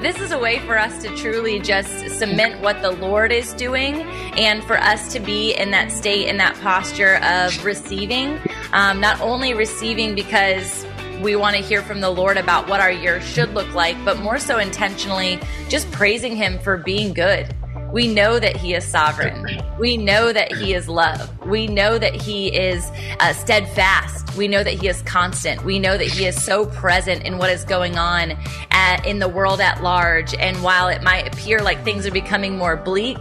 [0.00, 4.02] this is a way for us to truly just cement what the Lord is doing
[4.36, 8.38] and for us to be in that state, in that posture of receiving.
[8.72, 10.86] Um, not only receiving because
[11.20, 14.20] we want to hear from the Lord about what our year should look like, but
[14.20, 17.52] more so intentionally just praising Him for being good.
[17.90, 19.46] We know that He is sovereign.
[19.78, 21.46] We know that He is love.
[21.46, 22.84] We know that He is
[23.20, 24.36] uh, steadfast.
[24.36, 25.64] We know that He is constant.
[25.64, 28.32] We know that He is so present in what is going on
[28.72, 30.34] at, in the world at large.
[30.34, 33.18] And while it might appear like things are becoming more bleak,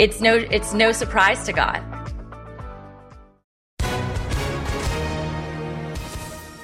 [0.00, 1.80] it's no it's no surprise to God.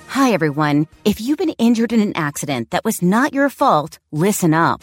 [0.09, 0.88] Hi, everyone.
[1.04, 4.82] If you've been injured in an accident that was not your fault, listen up.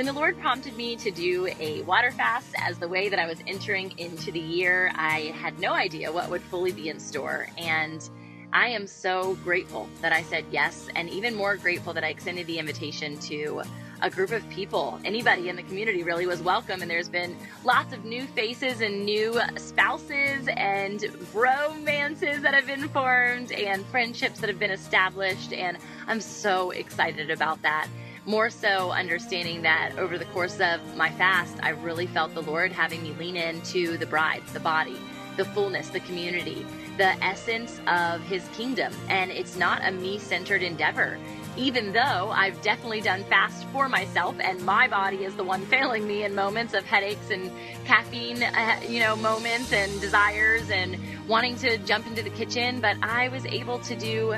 [0.00, 3.26] When the Lord prompted me to do a water fast as the way that I
[3.26, 7.48] was entering into the year, I had no idea what would fully be in store.
[7.58, 8.08] And
[8.50, 12.46] I am so grateful that I said yes, and even more grateful that I extended
[12.46, 13.60] the invitation to
[14.00, 14.98] a group of people.
[15.04, 19.04] Anybody in the community really was welcome, and there's been lots of new faces and
[19.04, 25.76] new spouses and romances that have been formed and friendships that have been established, and
[26.06, 27.86] I'm so excited about that
[28.26, 32.72] more so understanding that over the course of my fast, I really felt the Lord
[32.72, 34.96] having me lean into the bride, the body,
[35.36, 36.66] the fullness, the community,
[36.96, 38.92] the essence of His kingdom.
[39.08, 41.18] And it's not a me centered endeavor.
[41.56, 46.06] Even though I've definitely done fast for myself, and my body is the one failing
[46.06, 47.50] me in moments of headaches and
[47.86, 52.96] caffeine, uh, you know, moments and desires and wanting to jump into the kitchen, but
[53.02, 54.34] I was able to do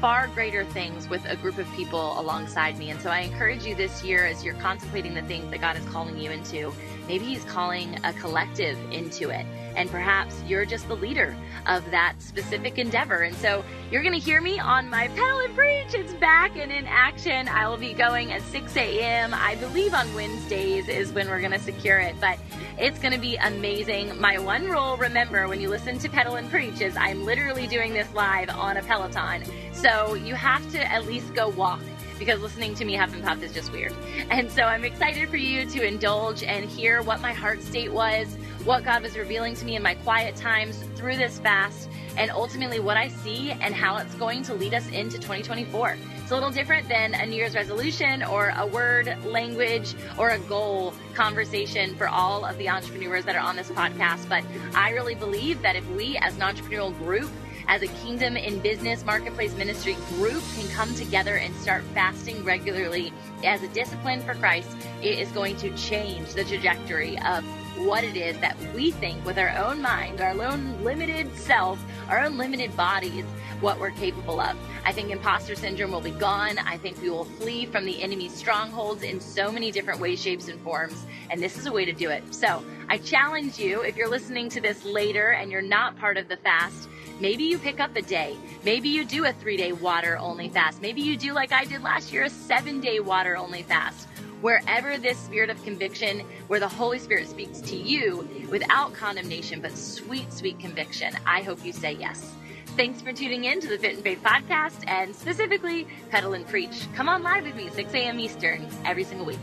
[0.00, 2.90] far greater things with a group of people alongside me.
[2.90, 5.84] And so I encourage you this year as you're contemplating the things that God is
[5.86, 6.72] calling you into,
[7.08, 9.44] maybe He's calling a collective into it.
[9.76, 11.36] And perhaps you're just the leader
[11.66, 13.22] of that specific endeavor.
[13.22, 15.94] And so you're going to hear me on my Pedal and Preach.
[15.94, 17.48] It's back and in action.
[17.48, 19.32] I will be going at 6 a.m.
[19.34, 22.14] I believe on Wednesdays is when we're going to secure it.
[22.20, 22.38] But
[22.78, 24.20] it's going to be amazing.
[24.20, 27.92] My one rule, remember, when you listen to Pedal and Preach, is I'm literally doing
[27.92, 29.44] this live on a Peloton.
[29.72, 31.80] So you have to at least go walk
[32.18, 33.94] because listening to me huff and puff is just weird.
[34.30, 38.36] And so I'm excited for you to indulge and hear what my heart state was,
[38.64, 42.80] what God was revealing to me in my quiet times through this fast, and ultimately
[42.80, 45.96] what I see and how it's going to lead us into 2024.
[46.18, 50.38] It's a little different than a New Year's resolution or a word, language, or a
[50.40, 54.28] goal conversation for all of the entrepreneurs that are on this podcast.
[54.28, 57.30] But I really believe that if we as an entrepreneurial group
[57.68, 63.12] as a kingdom in business marketplace ministry group can come together and start fasting regularly
[63.44, 64.70] as a discipline for Christ,
[65.00, 67.44] it is going to change the trajectory of
[67.86, 72.20] what it is that we think with our own mind, our own limited self, our
[72.20, 73.24] own limited bodies,
[73.60, 74.56] what we're capable of.
[74.84, 76.58] I think imposter syndrome will be gone.
[76.58, 80.48] I think we will flee from the enemy's strongholds in so many different ways, shapes,
[80.48, 81.06] and forms.
[81.30, 82.34] And this is a way to do it.
[82.34, 86.28] So I challenge you, if you're listening to this later and you're not part of
[86.28, 86.88] the fast,
[87.20, 88.36] Maybe you pick up a day.
[88.64, 90.80] Maybe you do a three day water only fast.
[90.80, 94.07] Maybe you do, like I did last year, a seven day water only fast.
[94.40, 99.76] Wherever this spirit of conviction, where the Holy Spirit speaks to you without condemnation, but
[99.76, 102.32] sweet, sweet conviction, I hope you say yes.
[102.76, 106.86] Thanks for tuning in to the Fit in Faith podcast and specifically Pedal and Preach.
[106.94, 108.20] Come on live with me, 6 a.m.
[108.20, 109.40] Eastern, every single week.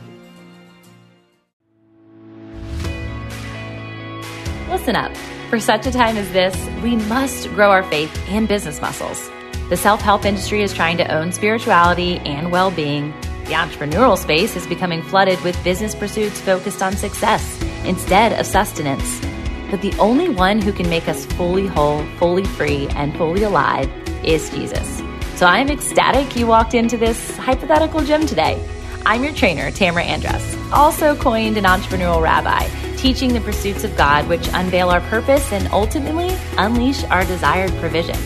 [4.69, 5.15] Listen up.
[5.49, 9.29] For such a time as this, we must grow our faith and business muscles.
[9.69, 13.13] The self help industry is trying to own spirituality and well being.
[13.45, 19.21] The entrepreneurial space is becoming flooded with business pursuits focused on success instead of sustenance.
[19.69, 23.89] But the only one who can make us fully whole, fully free, and fully alive
[24.23, 25.01] is Jesus.
[25.35, 28.63] So I'm ecstatic you walked into this hypothetical gym today.
[29.05, 34.27] I'm your trainer, Tamra Andress, also coined an entrepreneurial rabbi teaching the pursuits of God,
[34.27, 38.17] which unveil our purpose and ultimately unleash our desired provision.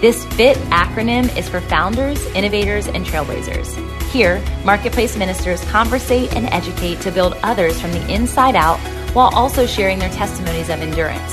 [0.00, 3.99] This FIT acronym is for founders, innovators, and trailblazers.
[4.12, 8.80] Here, marketplace ministers conversate and educate to build others from the inside out
[9.14, 11.32] while also sharing their testimonies of endurance.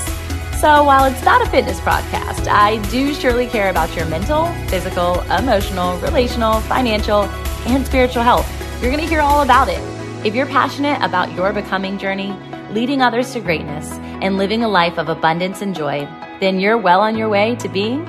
[0.60, 5.22] So, while it's not a fitness podcast, I do surely care about your mental, physical,
[5.22, 7.22] emotional, relational, financial,
[7.66, 8.48] and spiritual health.
[8.80, 9.80] You're going to hear all about it.
[10.24, 12.32] If you're passionate about your becoming journey,
[12.70, 13.90] leading others to greatness,
[14.22, 16.08] and living a life of abundance and joy,
[16.40, 18.06] then you're well on your way to being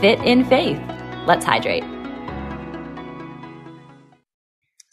[0.00, 0.80] fit in faith.
[1.26, 1.84] Let's hydrate.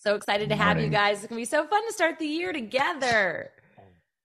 [0.09, 1.19] So excited to have you guys.
[1.19, 3.51] It's going to be so fun to start the year together.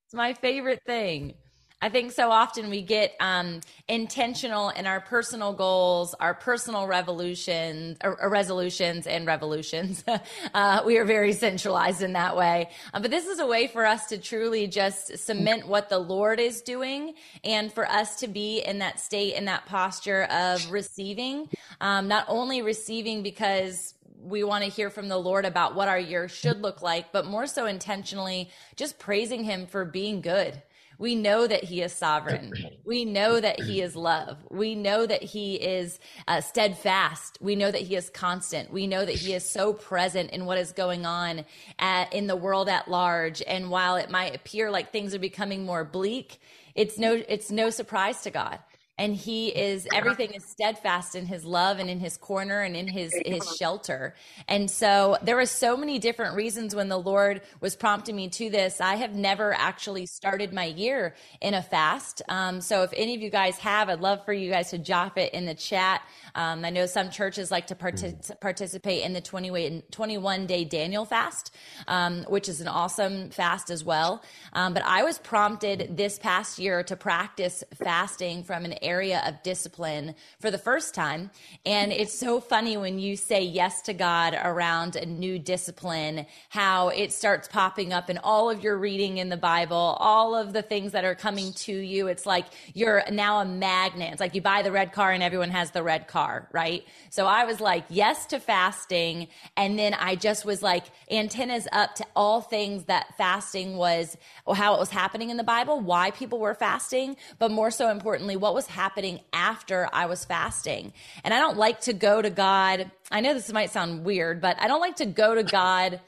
[0.06, 1.34] It's my favorite thing.
[1.82, 7.98] I think so often we get um, intentional in our personal goals, our personal revolutions,
[8.02, 10.02] or, or resolutions, and revolutions.
[10.54, 12.70] uh, we are very centralized in that way.
[12.94, 16.40] Uh, but this is a way for us to truly just cement what the Lord
[16.40, 17.12] is doing,
[17.44, 21.50] and for us to be in that state, in that posture of receiving.
[21.82, 23.92] Um, not only receiving because
[24.24, 27.26] we want to hear from the Lord about what our year should look like, but
[27.26, 30.62] more so intentionally just praising Him for being good
[30.98, 32.52] we know that he is sovereign.
[32.84, 34.38] We know that he is love.
[34.50, 35.98] We know that he is
[36.28, 37.38] uh, steadfast.
[37.40, 38.72] We know that he is constant.
[38.72, 41.44] We know that he is so present in what is going on
[41.78, 43.42] at, in the world at large.
[43.42, 46.40] And while it might appear like things are becoming more bleak,
[46.74, 48.58] it's no it's no surprise to God
[48.96, 52.86] and he is everything is steadfast in his love and in his corner and in
[52.86, 54.14] his his shelter.
[54.46, 58.50] And so there were so many different reasons when the lord was prompting me to
[58.50, 58.80] this.
[58.80, 62.22] I have never actually started my year in a fast.
[62.28, 65.18] Um, so if any of you guys have i'd love for you guys to drop
[65.18, 66.02] it in the chat.
[66.36, 71.54] Um, I know some churches like to partic- participate in the 21 day Daniel fast,
[71.88, 74.22] um, which is an awesome fast as well.
[74.52, 79.42] Um, but I was prompted this past year to practice fasting from an area of
[79.42, 81.30] discipline for the first time.
[81.66, 86.88] And it's so funny when you say yes to God around a new discipline, how
[86.88, 90.62] it starts popping up in all of your reading in the Bible, all of the
[90.62, 92.06] things that are coming to you.
[92.06, 94.12] It's like you're now a magnet.
[94.12, 96.86] It's like you buy the red car and everyone has the red car right?
[97.10, 99.28] So I was like, yes to fasting.
[99.56, 104.16] And then I just was like, antennas up to all things that fasting was,
[104.52, 108.36] how it was happening in the Bible, why people were fasting, but more so importantly,
[108.36, 110.92] what was happening after I was fasting.
[111.24, 112.90] And I don't like to go to God.
[113.10, 116.00] I know this might sound weird, but I don't like to go to God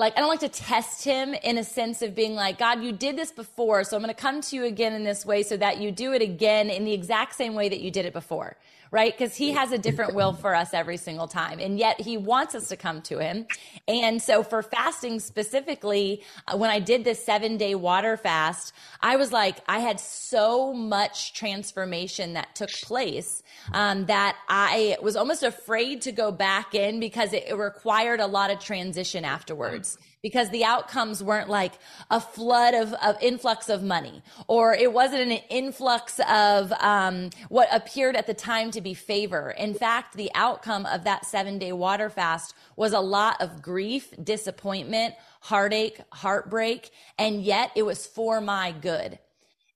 [0.00, 2.90] like I don't like to test him in a sense of being like, God, you
[2.90, 5.58] did this before, so I'm going to come to you again in this way so
[5.58, 8.56] that you do it again in the exact same way that you did it before
[8.90, 9.16] right?
[9.16, 11.60] Because he has a different will for us every single time.
[11.60, 13.46] And yet he wants us to come to him.
[13.86, 19.16] And so for fasting specifically, uh, when I did this seven day water fast, I
[19.16, 23.42] was like, I had so much transformation that took place
[23.72, 28.26] um, that I was almost afraid to go back in because it, it required a
[28.26, 31.74] lot of transition afterwards because the outcomes weren't like
[32.10, 37.68] a flood of, of influx of money or it wasn't an influx of um, what
[37.72, 39.50] appeared at the time to be favor.
[39.50, 44.12] In fact, the outcome of that seven day water fast was a lot of grief,
[44.22, 49.18] disappointment, heartache, heartbreak, and yet it was for my good.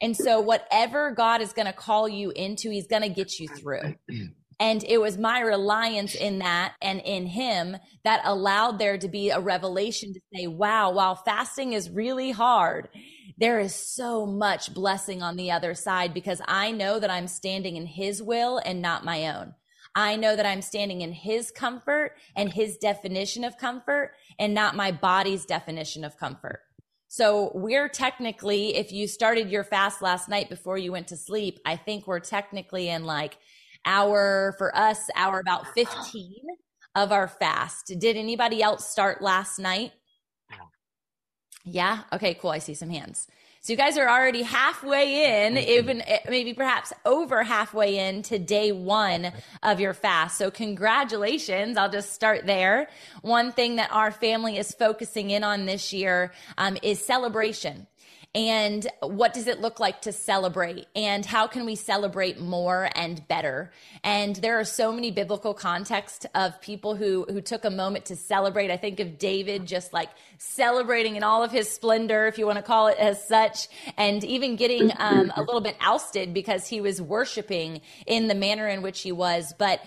[0.01, 3.49] And so, whatever God is going to call you into, He's going to get you
[3.49, 3.95] through.
[4.61, 9.31] And it was my reliance in that and in him that allowed there to be
[9.31, 12.89] a revelation to say, wow, while fasting is really hard,
[13.37, 17.77] there is so much blessing on the other side because I know that I'm standing
[17.77, 19.55] in his will and not my own.
[19.97, 24.77] I know that I'm standing in his comfort and his definition of comfort and not
[24.77, 26.61] my body's definition of comfort.
[27.09, 31.61] So we're technically, if you started your fast last night before you went to sleep,
[31.65, 33.39] I think we're technically in like
[33.85, 36.33] hour for us, hour about 15
[36.95, 37.93] of our fast.
[37.99, 39.93] Did anybody else start last night?
[41.65, 42.03] Yeah.
[42.13, 42.51] Okay, cool.
[42.51, 43.27] I see some hands.
[43.65, 48.39] So you guys are already halfway in, even eh, maybe perhaps over halfway in to
[48.39, 50.37] day one of your fast.
[50.37, 51.79] So congratulations.
[51.79, 52.91] I'll just start there.
[53.23, 57.87] One thing that our family is focusing in on this year um, is celebration
[58.35, 60.87] and what does it look like to celebrate?
[60.97, 63.71] And how can we celebrate more and better?
[64.03, 68.17] And there are so many biblical contexts of people who who took a moment to
[68.17, 68.71] celebrate.
[68.71, 72.57] I think of david just like celebrating in all of his splendor if you want
[72.57, 76.81] to call it as such and even getting um, a little bit ousted because he
[76.81, 79.55] was worshiping in the manner in which he was.
[79.57, 79.81] But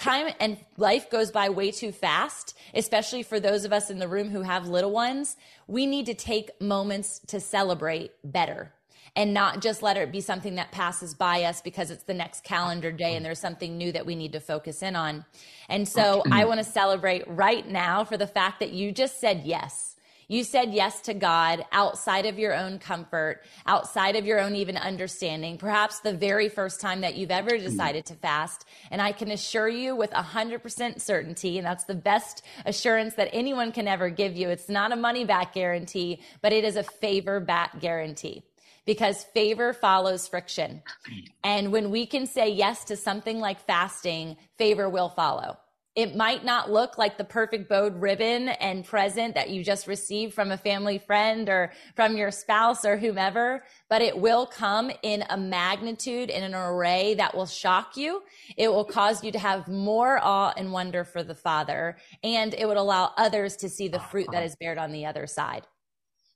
[0.00, 4.08] time and life goes by way too fast, especially for those of us in the
[4.08, 5.36] room who have little ones.
[5.66, 8.72] We need to take moments to celebrate better
[9.16, 12.44] and not just let it be something that passes by us because it's the next
[12.44, 15.24] calendar day and there's something new that we need to focus in on.
[15.68, 19.42] And so I want to celebrate right now for the fact that you just said
[19.44, 19.89] yes
[20.30, 24.76] you said yes to God outside of your own comfort, outside of your own even
[24.76, 27.64] understanding, perhaps the very first time that you've ever hmm.
[27.64, 28.64] decided to fast.
[28.92, 33.72] And I can assure you with 100% certainty, and that's the best assurance that anyone
[33.72, 34.50] can ever give you.
[34.50, 38.44] It's not a money back guarantee, but it is a favor back guarantee
[38.86, 40.80] because favor follows friction.
[41.06, 41.18] Hmm.
[41.42, 45.58] And when we can say yes to something like fasting, favor will follow.
[45.96, 50.34] It might not look like the perfect bowed ribbon and present that you just received
[50.34, 55.24] from a family friend or from your spouse or whomever, but it will come in
[55.30, 58.22] a magnitude in an array that will shock you.
[58.56, 62.66] It will cause you to have more awe and wonder for the Father, and it
[62.66, 64.46] would allow others to see the fruit that uh-huh.
[64.46, 65.66] is bared on the other side.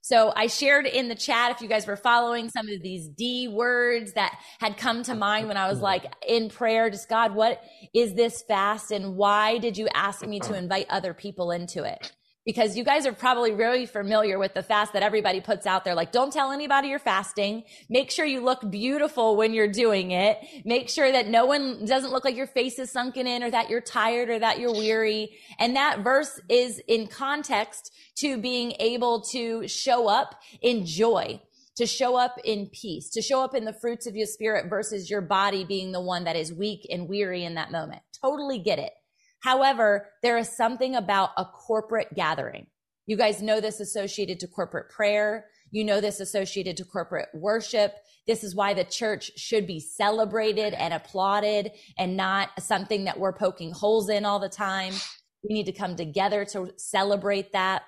[0.05, 3.47] So I shared in the chat if you guys were following some of these D
[3.47, 7.63] words that had come to mind when I was like in prayer, just God, what
[7.91, 12.11] is this fast and why did you ask me to invite other people into it?
[12.45, 15.95] Because you guys are probably really familiar with the fast that everybody puts out there.
[15.95, 17.63] Like, don't tell anybody you're fasting.
[17.89, 20.37] Make sure you look beautiful when you're doing it.
[20.63, 23.69] Make sure that no one doesn't look like your face is sunken in or that
[23.69, 25.35] you're tired or that you're weary.
[25.57, 31.41] And that verse is in context to being able to show up in joy,
[31.77, 35.09] to show up in peace, to show up in the fruits of your spirit versus
[35.09, 38.03] your body being the one that is weak and weary in that moment.
[38.21, 38.91] Totally get it.
[39.45, 42.65] However, there is something about a corporate gathering.
[43.05, 45.45] You guys know this associated to corporate prayer.
[45.69, 47.93] You know this associated to corporate worship.
[48.25, 53.33] This is why the church should be celebrated and applauded and not something that we're
[53.33, 54.93] poking holes in all the time.
[55.47, 57.83] We need to come together to celebrate that.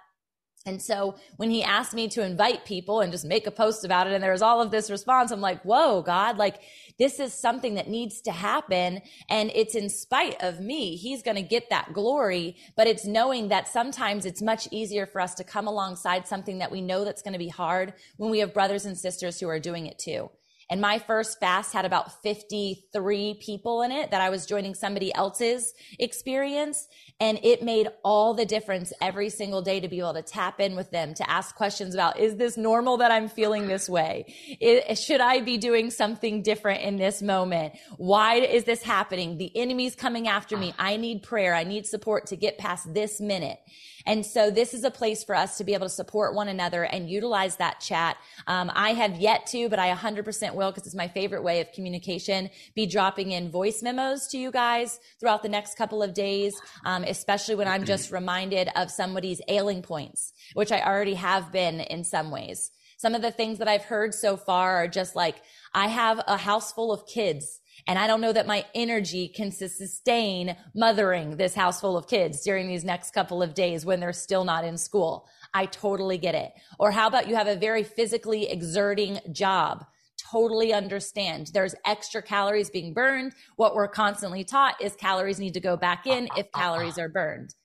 [0.67, 4.07] And so when he asked me to invite people and just make a post about
[4.07, 6.61] it, and there was all of this response, I'm like, whoa, God, like
[6.99, 9.01] this is something that needs to happen.
[9.29, 10.95] And it's in spite of me.
[10.95, 15.21] He's going to get that glory, but it's knowing that sometimes it's much easier for
[15.21, 18.39] us to come alongside something that we know that's going to be hard when we
[18.39, 20.29] have brothers and sisters who are doing it too.
[20.69, 25.13] And my first fast had about 53 people in it that I was joining somebody
[25.13, 26.87] else's experience.
[27.19, 30.75] And it made all the difference every single day to be able to tap in
[30.75, 34.25] with them, to ask questions about, is this normal that I'm feeling this way?
[34.59, 37.73] It, should I be doing something different in this moment?
[37.95, 39.37] Why is this happening?
[39.37, 40.73] The enemy's coming after me.
[40.77, 41.55] I need prayer.
[41.55, 43.59] I need support to get past this minute.
[44.07, 46.83] And so this is a place for us to be able to support one another
[46.83, 48.15] and utilize that chat.
[48.47, 51.73] Um, I have yet to, but I 100% will because it's my favorite way of
[51.73, 56.55] communication, be dropping in voice memos to you guys throughout the next couple of days,
[56.85, 61.81] um, especially when I'm just reminded of somebody's ailing points, which I already have been
[61.81, 62.71] in some ways.
[62.95, 65.35] Some of the things that I've heard so far are just like,
[65.73, 69.51] I have a house full of kids and I don't know that my energy can
[69.51, 74.11] sustain mothering this house full of kids during these next couple of days when they're
[74.11, 75.27] still not in school.
[75.53, 76.51] I totally get it.
[76.79, 79.85] Or how about you have a very physically exerting job?
[80.31, 81.51] Totally understand.
[81.53, 83.33] There's extra calories being burned.
[83.55, 87.55] What we're constantly taught is calories need to go back in if calories are burned.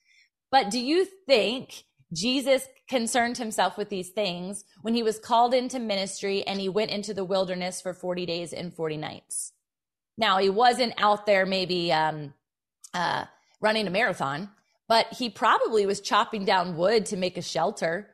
[0.53, 5.81] But do you think Jesus concerned himself with these things when he was called into
[5.81, 9.53] ministry and he went into the wilderness for 40 days and 40 nights?
[10.17, 12.35] Now, he wasn't out there maybe um,
[12.95, 13.25] uh,
[13.61, 14.51] running a marathon,
[14.89, 18.11] but he probably was chopping down wood to make a shelter.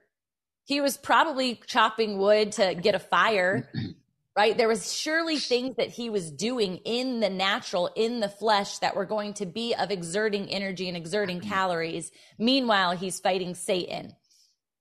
[0.64, 3.69] He was probably chopping wood to get a fire,
[4.37, 4.57] right?
[4.57, 8.95] There was surely things that he was doing in the natural, in the flesh that
[8.95, 12.12] were going to be of exerting energy and exerting calories.
[12.38, 14.14] Meanwhile, he's fighting Satan.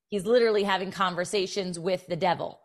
[0.10, 2.60] He's literally having conversations with the devil.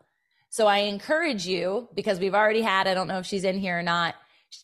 [0.49, 3.79] So I encourage you, because we've already had, I don't know if she's in here
[3.79, 4.13] or not,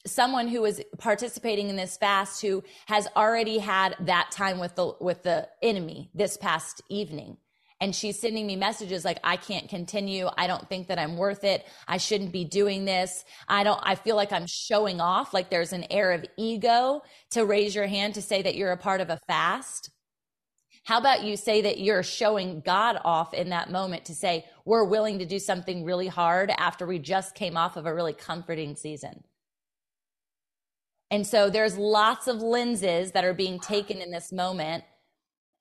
[0.05, 4.93] someone who is participating in this fast who has already had that time with the
[4.99, 7.37] with the enemy this past evening.
[7.81, 10.27] And she's sending me messages like i can't continue.
[10.37, 11.65] I don't think that i'm worth it.
[11.87, 13.23] I shouldn't be doing this.
[13.47, 15.33] I don't i feel like i'm showing off.
[15.33, 18.77] Like there's an air of ego to raise your hand to say that you're a
[18.77, 19.91] part of a fast.
[20.89, 24.85] How about you say that you're showing God off in that moment to say, we're
[24.85, 28.75] willing to do something really hard after we just came off of a really comforting
[28.75, 29.23] season?
[31.11, 34.83] And so there's lots of lenses that are being taken in this moment.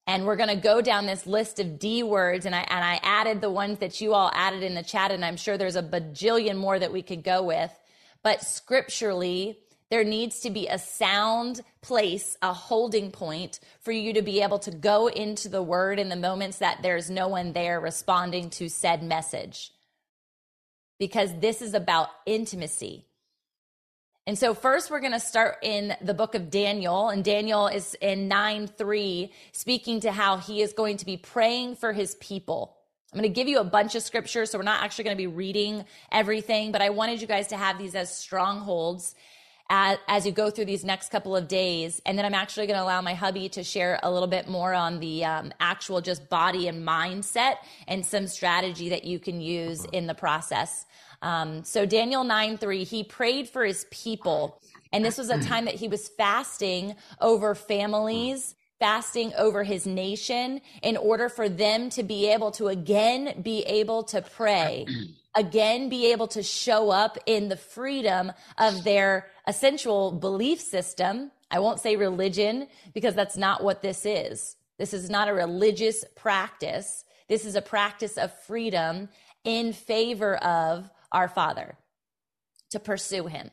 [0.07, 2.47] And we're going to go down this list of D words.
[2.47, 5.11] And I, and I added the ones that you all added in the chat.
[5.11, 7.71] And I'm sure there's a bajillion more that we could go with.
[8.23, 9.59] But scripturally,
[9.91, 14.59] There needs to be a sound place, a holding point for you to be able
[14.61, 18.69] to go into the word in the moments that there's no one there responding to
[18.69, 19.73] said message.
[20.99, 23.07] Because this is about intimacy.
[24.29, 27.09] And so, first, we're going to start in the book of Daniel.
[27.09, 31.77] And Daniel is in 9 3, speaking to how he is going to be praying
[31.77, 32.77] for his people.
[33.11, 34.51] I'm going to give you a bunch of scriptures.
[34.51, 35.83] So, we're not actually going to be reading
[36.13, 39.15] everything, but I wanted you guys to have these as strongholds
[39.71, 42.03] as, as you go through these next couple of days.
[42.05, 44.75] And then I'm actually going to allow my hubby to share a little bit more
[44.75, 47.55] on the um, actual just body and mindset
[47.87, 50.85] and some strategy that you can use in the process.
[51.23, 54.61] Um, so Daniel 9 3, he prayed for his people.
[54.93, 60.61] And this was a time that he was fasting over families, fasting over his nation
[60.83, 64.87] in order for them to be able to again be able to pray,
[65.35, 71.31] again be able to show up in the freedom of their essential belief system.
[71.51, 74.57] I won't say religion because that's not what this is.
[74.79, 77.05] This is not a religious practice.
[77.29, 79.09] This is a practice of freedom
[79.45, 81.77] in favor of our Father,
[82.71, 83.51] to pursue Him.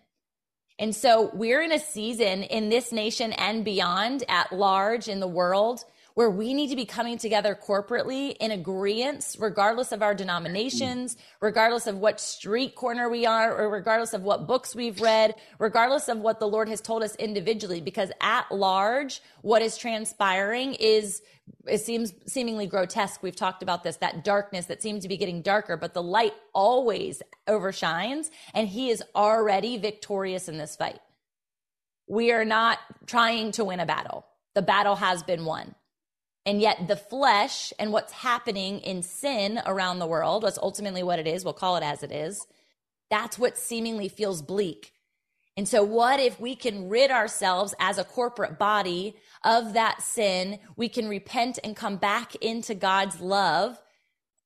[0.78, 5.28] And so we're in a season in this nation and beyond at large in the
[5.28, 5.86] world
[6.16, 11.88] where we need to be coming together corporately in agreement, regardless of our denominations, regardless
[11.88, 16.20] of what street corner we are, or regardless of what books we've read, regardless of
[16.20, 21.22] what the Lord has told us individually, because at large, what is transpiring is
[21.68, 23.22] it seems seemingly grotesque.
[23.24, 26.34] We've talked about this, that darkness that seems to be getting darker, but the light
[26.54, 31.00] always overshines, and he is already victorious in this fight.
[32.08, 34.26] We are not trying to win a battle.
[34.54, 35.76] The battle has been won.
[36.46, 41.18] And yet, the flesh and what's happening in sin around the world, that's ultimately what
[41.18, 42.46] it is, we'll call it as it is,
[43.10, 44.94] that's what seemingly feels bleak.
[45.58, 50.60] And so, what if we can rid ourselves as a corporate body of that sin?
[50.76, 53.80] We can repent and come back into God's love,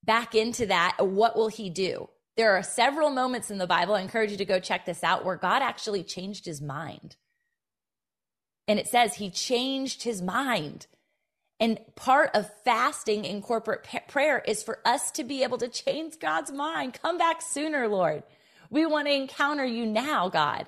[0.04, 0.98] back into that.
[1.00, 2.10] What will He do?
[2.40, 5.26] There are several moments in the Bible, I encourage you to go check this out,
[5.26, 7.18] where God actually changed his mind.
[8.66, 10.88] And it says he changed his mind.
[11.60, 16.20] And part of fasting in corporate prayer is for us to be able to change
[16.20, 16.98] God's mind.
[17.02, 18.24] Come back sooner, Lord.
[18.70, 20.68] We want to encounter you now, God.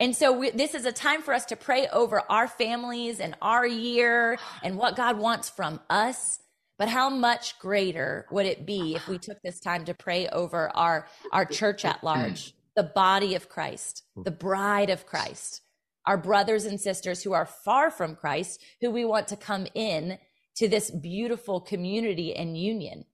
[0.00, 3.36] And so we, this is a time for us to pray over our families and
[3.40, 6.40] our year and what God wants from us.
[6.78, 10.74] But how much greater would it be if we took this time to pray over
[10.74, 15.60] our, our church at large, the body of Christ, the bride of Christ?
[16.06, 20.18] our brothers and sisters who are far from Christ, who we want to come in
[20.56, 23.04] to this beautiful community and union.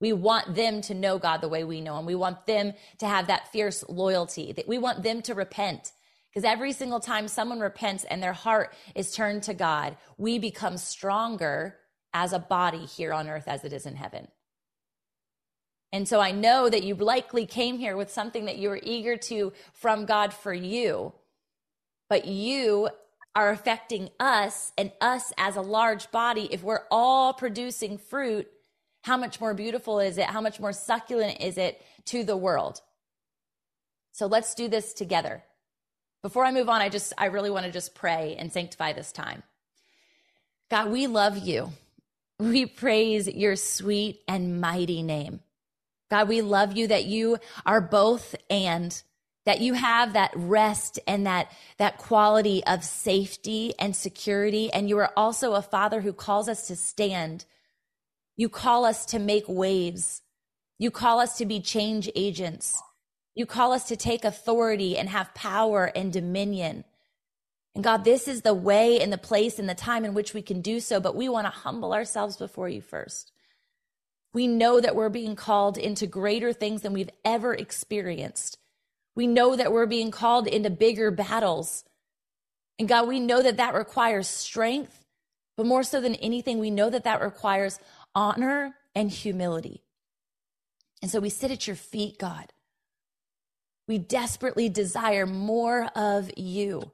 [0.00, 2.06] We want them to know God the way we know Him.
[2.06, 5.92] We want them to have that fierce loyalty, that we want them to repent.
[6.34, 10.76] Because every single time someone repents and their heart is turned to God, we become
[10.76, 11.76] stronger
[12.12, 14.28] as a body here on earth as it is in heaven.
[15.92, 19.16] And so I know that you likely came here with something that you were eager
[19.16, 21.12] to from God for you
[22.08, 22.88] but you
[23.34, 26.48] are affecting us and us as a large body.
[26.50, 28.48] If we're all producing fruit,
[29.02, 30.26] how much more beautiful is it?
[30.26, 32.80] How much more succulent is it to the world?
[34.12, 35.42] So let's do this together.
[36.24, 39.12] Before I move on, I just, I really want to just pray and sanctify this
[39.12, 39.42] time.
[40.70, 41.74] God, we love you.
[42.38, 45.40] We praise your sweet and mighty name.
[46.10, 49.02] God, we love you that you are both and
[49.44, 54.96] that you have that rest and that that quality of safety and security and you
[54.96, 57.44] are also a father who calls us to stand
[58.36, 60.22] you call us to make waves
[60.78, 62.80] you call us to be change agents
[63.34, 66.84] you call us to take authority and have power and dominion
[67.74, 70.42] and god this is the way and the place and the time in which we
[70.42, 73.32] can do so but we want to humble ourselves before you first
[74.32, 78.58] we know that we're being called into greater things than we've ever experienced
[79.14, 81.84] we know that we're being called into bigger battles.
[82.78, 85.04] And God, we know that that requires strength,
[85.56, 87.78] but more so than anything, we know that that requires
[88.14, 89.84] honor and humility.
[91.00, 92.52] And so we sit at your feet, God.
[93.86, 96.90] We desperately desire more of you,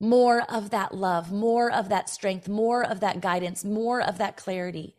[0.00, 4.36] more of that love, more of that strength, more of that guidance, more of that
[4.36, 4.94] clarity.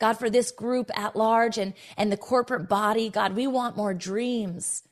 [0.00, 3.94] God, for this group at large and, and the corporate body, God, we want more
[3.94, 4.82] dreams.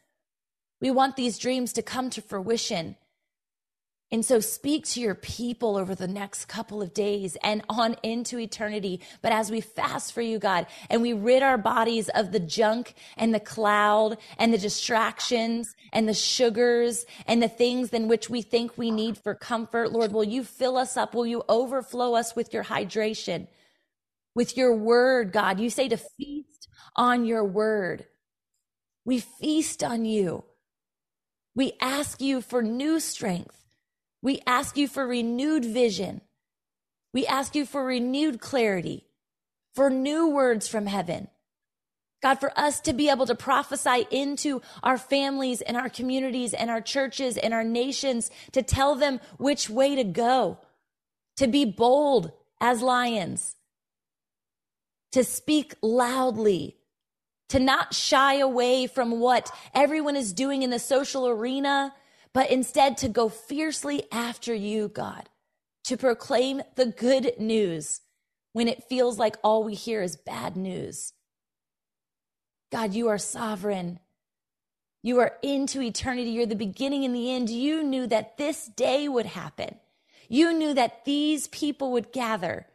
[0.80, 2.96] We want these dreams to come to fruition.
[4.12, 8.40] And so speak to your people over the next couple of days and on into
[8.40, 9.00] eternity.
[9.22, 12.94] But as we fast for you, God, and we rid our bodies of the junk
[13.16, 18.42] and the cloud and the distractions and the sugars and the things in which we
[18.42, 21.14] think we need for comfort, Lord, will you fill us up?
[21.14, 23.46] Will you overflow us with your hydration,
[24.34, 25.60] with your word, God?
[25.60, 28.06] You say to feast on your word.
[29.04, 30.44] We feast on you.
[31.54, 33.59] We ask you for new strength.
[34.22, 36.20] We ask you for renewed vision.
[37.12, 39.06] We ask you for renewed clarity,
[39.74, 41.28] for new words from heaven.
[42.22, 46.68] God, for us to be able to prophesy into our families and our communities and
[46.68, 50.58] our churches and our nations to tell them which way to go,
[51.38, 53.56] to be bold as lions,
[55.12, 56.76] to speak loudly,
[57.48, 61.94] to not shy away from what everyone is doing in the social arena
[62.32, 65.28] but instead to go fiercely after you, God,
[65.84, 68.00] to proclaim the good news
[68.52, 71.12] when it feels like all we hear is bad news.
[72.70, 73.98] God, you are sovereign.
[75.02, 76.30] You are into eternity.
[76.30, 77.50] You're the beginning and the end.
[77.50, 79.76] You knew that this day would happen.
[80.28, 82.66] You knew that these people would gather.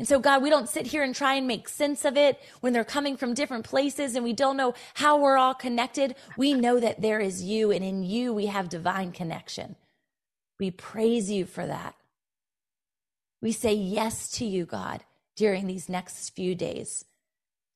[0.00, 2.72] And so, God, we don't sit here and try and make sense of it when
[2.72, 6.14] they're coming from different places and we don't know how we're all connected.
[6.38, 9.76] We know that there is you, and in you we have divine connection.
[10.58, 11.96] We praise you for that.
[13.42, 15.04] We say yes to you, God,
[15.36, 17.04] during these next few days.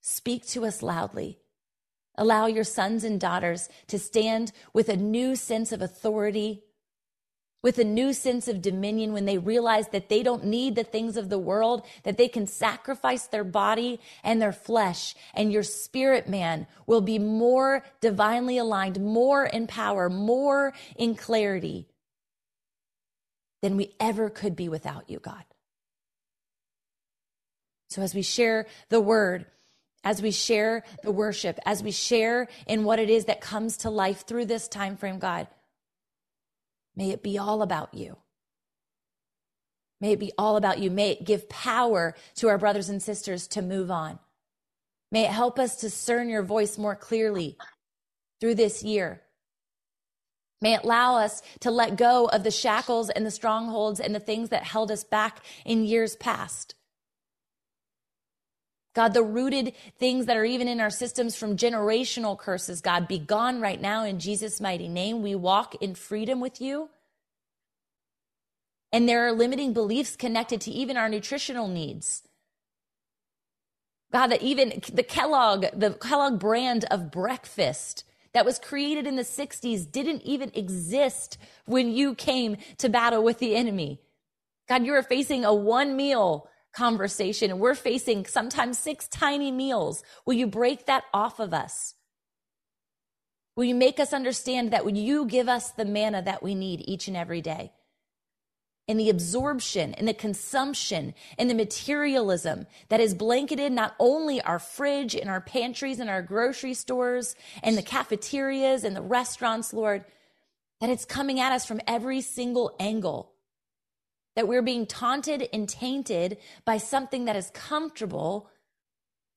[0.00, 1.40] Speak to us loudly.
[2.16, 6.62] Allow your sons and daughters to stand with a new sense of authority
[7.64, 11.16] with a new sense of dominion when they realize that they don't need the things
[11.16, 16.28] of the world, that they can sacrifice their body and their flesh, and your spirit
[16.28, 21.88] man will be more divinely aligned, more in power, more in clarity
[23.62, 25.44] than we ever could be without you, God.
[27.88, 29.46] So as we share the word,
[30.04, 33.88] as we share the worship, as we share in what it is that comes to
[33.88, 35.46] life through this time frame, God,
[36.96, 38.18] May it be all about you.
[40.00, 40.90] May it be all about you.
[40.90, 44.18] May it give power to our brothers and sisters to move on.
[45.10, 47.56] May it help us discern your voice more clearly
[48.40, 49.22] through this year.
[50.60, 54.20] May it allow us to let go of the shackles and the strongholds and the
[54.20, 56.74] things that held us back in years past.
[58.94, 63.18] God, the rooted things that are even in our systems from generational curses, God, be
[63.18, 65.20] gone right now in Jesus' mighty name.
[65.20, 66.90] We walk in freedom with you.
[68.92, 72.22] And there are limiting beliefs connected to even our nutritional needs.
[74.12, 79.22] God, that even the Kellogg, the Kellogg brand of breakfast that was created in the
[79.22, 84.00] 60s didn't even exist when you came to battle with the enemy.
[84.68, 90.02] God, you are facing a one meal conversation and we're facing sometimes six tiny meals.
[90.26, 91.94] Will you break that off of us?
[93.56, 96.82] Will you make us understand that when you give us the manna that we need
[96.86, 97.72] each and every day?
[98.86, 104.58] And the absorption and the consumption and the materialism that is blanketed not only our
[104.58, 110.04] fridge and our pantries and our grocery stores and the cafeterias and the restaurants, Lord,
[110.80, 113.33] that it's coming at us from every single angle
[114.36, 118.50] that we're being taunted and tainted by something that is comfortable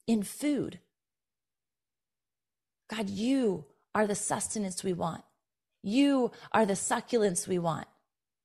[0.07, 0.79] in food.
[2.89, 5.23] God, you are the sustenance we want.
[5.83, 7.87] You are the succulence we want.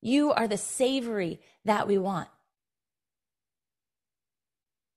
[0.01, 2.29] You are the savory that we want.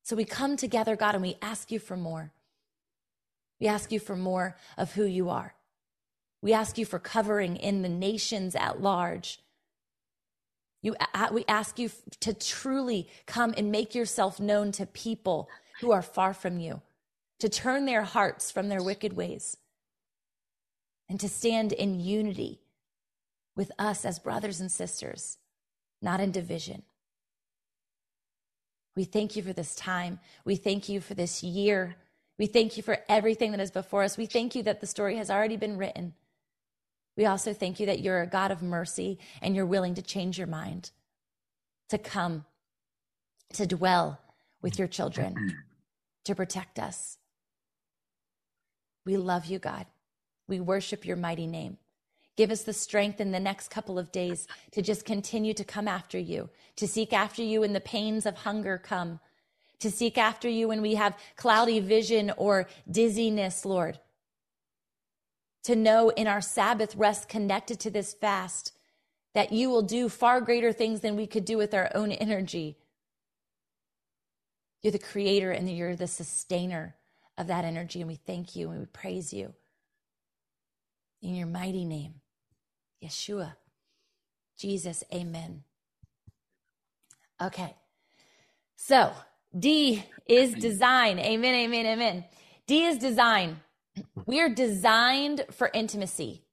[0.04, 2.32] So we come together, God, and we ask you for more.
[3.60, 5.56] We ask you for more of who you are.
[6.42, 9.40] We ask you for covering in the nations at large.
[10.86, 10.96] You,
[11.32, 15.50] we ask you to truly come and make yourself known to people
[15.82, 16.84] who are far from you,
[17.40, 19.58] to turn their hearts from their wicked ways,
[21.10, 22.60] and to stand in unity
[23.56, 25.40] with us as brothers and sisters,
[26.04, 26.84] not in division.
[28.96, 30.20] We thank you for this time.
[30.46, 31.96] We thank you for this year.
[32.38, 34.18] We thank you for everything that is before us.
[34.18, 36.14] We thank you that the story has already been written.
[37.18, 40.38] We also thank you that you're a God of mercy and you're willing to change
[40.38, 40.92] your mind,
[41.90, 42.46] to come,
[43.54, 44.20] to dwell
[44.62, 45.56] with your children,
[46.26, 47.18] to protect us.
[49.06, 49.86] We love you, God.
[50.48, 51.78] We worship your mighty name.
[52.36, 55.88] Give us the strength in the next couple of days to just continue to come
[55.88, 59.22] after you, to seek after you when the pains of hunger come,
[59.80, 64.00] to seek after you when we have cloudy vision or dizziness, Lord
[65.66, 68.72] to know in our Sabbath rest connected to this fast
[69.34, 72.78] that you will do far greater things than we could do with our own energy.
[74.82, 76.96] You're the creator and you're the sustainer
[77.36, 78.00] of that energy.
[78.00, 79.54] And we thank you and we praise you.
[81.24, 82.16] In your mighty name,
[83.04, 83.56] Yeshua,
[84.60, 85.64] Jesus, amen.
[87.42, 87.76] Okay.
[88.76, 89.12] So
[89.58, 91.18] D is design.
[91.18, 92.26] Amen, amen, amen.
[92.68, 93.60] D is design.
[94.26, 96.44] We are designed for intimacy.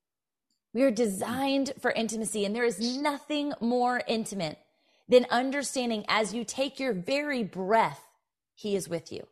[0.74, 4.58] We are designed for intimacy, and there is nothing more intimate
[5.08, 8.00] than understanding as you take your very breath,
[8.54, 9.26] He is with you.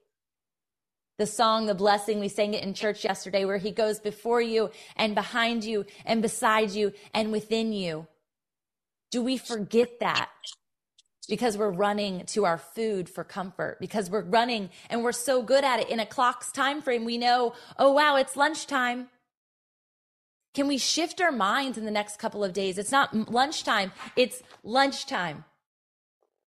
[1.18, 4.70] The song, The Blessing, we sang it in church yesterday, where He goes before you
[4.96, 8.06] and behind you and beside you and within you.
[9.10, 10.30] Do we forget that?
[11.30, 15.64] Because we're running to our food for comfort because we're running and we're so good
[15.64, 19.08] at it in a clock's time frame we know oh wow it's lunchtime.
[20.52, 22.76] Can we shift our minds in the next couple of days?
[22.76, 25.44] It's not lunchtime it's lunchtime.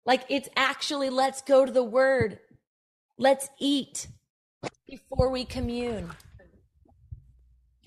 [0.06, 2.40] Like it's actually let's go to the word.
[3.18, 4.08] Let's eat
[4.88, 6.12] before we commune.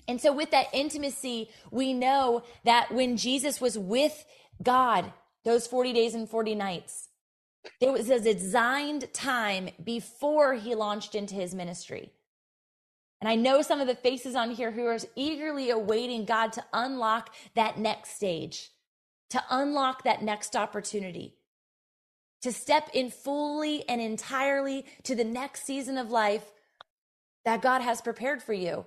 [0.09, 4.25] And so with that intimacy we know that when jesus was with
[4.61, 7.09] god those 40 days and 40 nights.
[7.79, 12.11] There was a designed time before he launched into his ministry.
[13.19, 16.65] And I know some of the faces on here who are eagerly awaiting God to
[16.73, 18.71] unlock that next stage,
[19.29, 21.35] to unlock that next opportunity,
[22.41, 26.51] to step in fully and entirely to the next season of life
[27.45, 28.85] that God has prepared for you.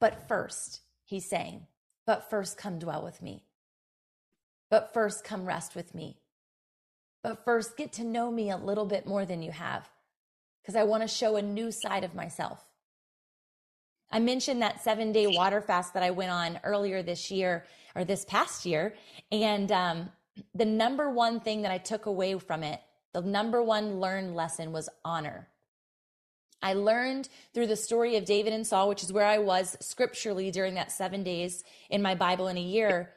[0.00, 1.66] But first, he's saying,
[2.06, 3.44] but first come dwell with me.
[4.72, 6.16] But first, come rest with me.
[7.22, 9.86] But first, get to know me a little bit more than you have,
[10.62, 12.64] because I want to show a new side of myself.
[14.10, 18.06] I mentioned that seven day water fast that I went on earlier this year or
[18.06, 18.94] this past year.
[19.30, 20.10] And um,
[20.54, 22.80] the number one thing that I took away from it,
[23.12, 25.48] the number one learned lesson was honor.
[26.62, 30.50] I learned through the story of David and Saul, which is where I was scripturally
[30.50, 33.10] during that seven days in my Bible in a year,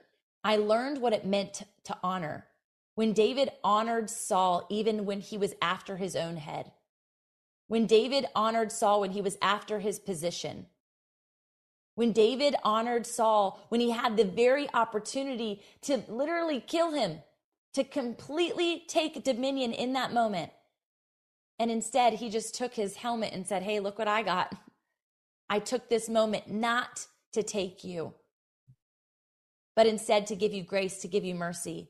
[0.45, 2.45] I learned what it meant to honor.
[2.93, 6.71] When David honored Saul, even when he was after his own head.
[7.67, 10.67] When David honored Saul when he was after his position.
[11.95, 17.23] When David honored Saul when he had the very opportunity to literally kill him,
[17.73, 20.51] to completely take dominion in that moment.
[21.57, 24.53] And instead, he just took his helmet and said, Hey, look what I got.
[25.49, 28.13] I took this moment not to take you,
[29.75, 31.89] but instead to give you grace, to give you mercy.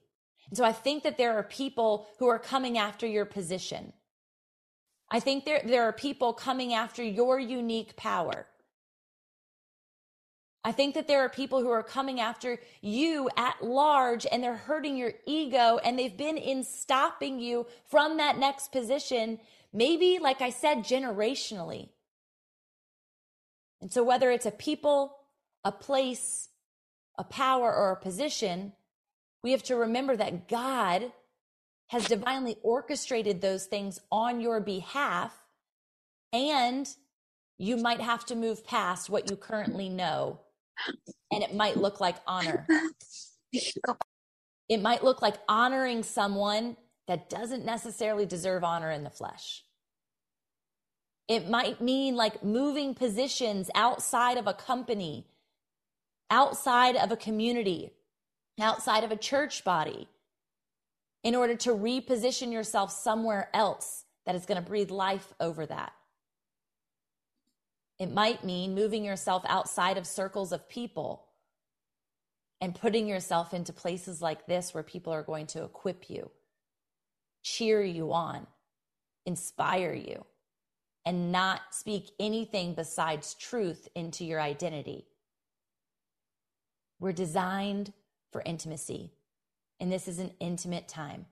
[0.50, 3.94] And so I think that there are people who are coming after your position.
[5.10, 8.48] I think there, there are people coming after your unique power.
[10.64, 14.56] I think that there are people who are coming after you at large and they're
[14.56, 19.40] hurting your ego and they've been in stopping you from that next position,
[19.72, 21.90] maybe, like I said, generationally.
[23.80, 25.16] And so, whether it's a people,
[25.64, 26.50] a place,
[27.18, 28.74] a power or a position,
[29.44, 31.12] we have to remember that God
[31.88, 35.34] has divinely orchestrated those things on your behalf.
[36.34, 36.88] And
[37.58, 40.42] you might have to move past what you currently know.
[41.32, 42.68] And it might look like honor.
[44.68, 46.76] It might look like honoring someone
[47.08, 49.64] that doesn't necessarily deserve honor in the flesh.
[51.28, 55.28] It might mean like moving positions outside of a company
[56.30, 57.92] outside of a community,
[58.60, 60.08] outside of a church body,
[61.24, 65.94] in order to reposition yourself somewhere else that is going to breathe life over that.
[67.98, 71.26] It might mean moving yourself outside of circles of people
[72.60, 76.30] and putting yourself into places like this where people are going to equip you,
[77.44, 78.48] cheer you on,
[79.26, 80.26] inspire you,
[81.06, 85.06] and not speak anything besides truth into your identity.
[87.00, 87.94] We're designed
[88.32, 89.12] for intimacy,
[89.80, 91.26] and this is an intimate time.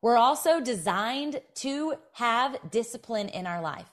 [0.00, 3.88] We're also designed to have discipline in our life.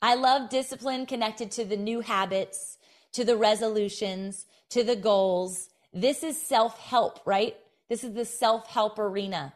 [0.00, 2.78] I love discipline connected to the new habits,
[3.12, 5.68] to the resolutions, to the goals.
[5.92, 7.56] This is self help, right?
[7.88, 9.54] This is the self help arena.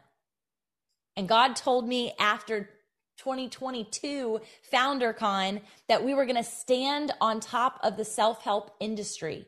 [1.17, 2.71] And God told me after
[3.19, 4.41] 2022
[4.73, 9.47] FounderCon that we were going to stand on top of the self help industry.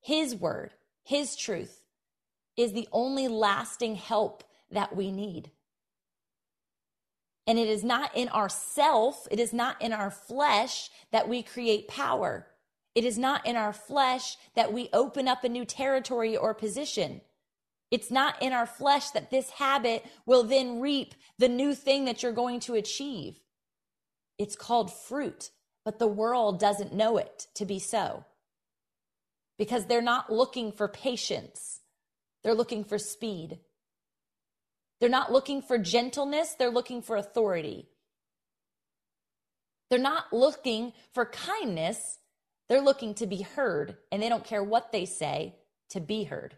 [0.00, 0.72] His word,
[1.04, 1.82] His truth
[2.56, 5.50] is the only lasting help that we need.
[7.46, 11.88] And it is not in ourself, it is not in our flesh that we create
[11.88, 12.46] power.
[12.94, 17.20] It is not in our flesh that we open up a new territory or position.
[17.90, 22.22] It's not in our flesh that this habit will then reap the new thing that
[22.22, 23.40] you're going to achieve.
[24.38, 25.50] It's called fruit,
[25.84, 28.24] but the world doesn't know it to be so
[29.60, 31.80] because they're not looking for patience,
[32.42, 33.58] they're looking for speed.
[34.98, 37.88] They're not looking for gentleness, they're looking for authority.
[39.90, 42.18] They're not looking for kindness,
[42.70, 45.56] they're looking to be heard, and they don't care what they say
[45.90, 46.56] to be heard.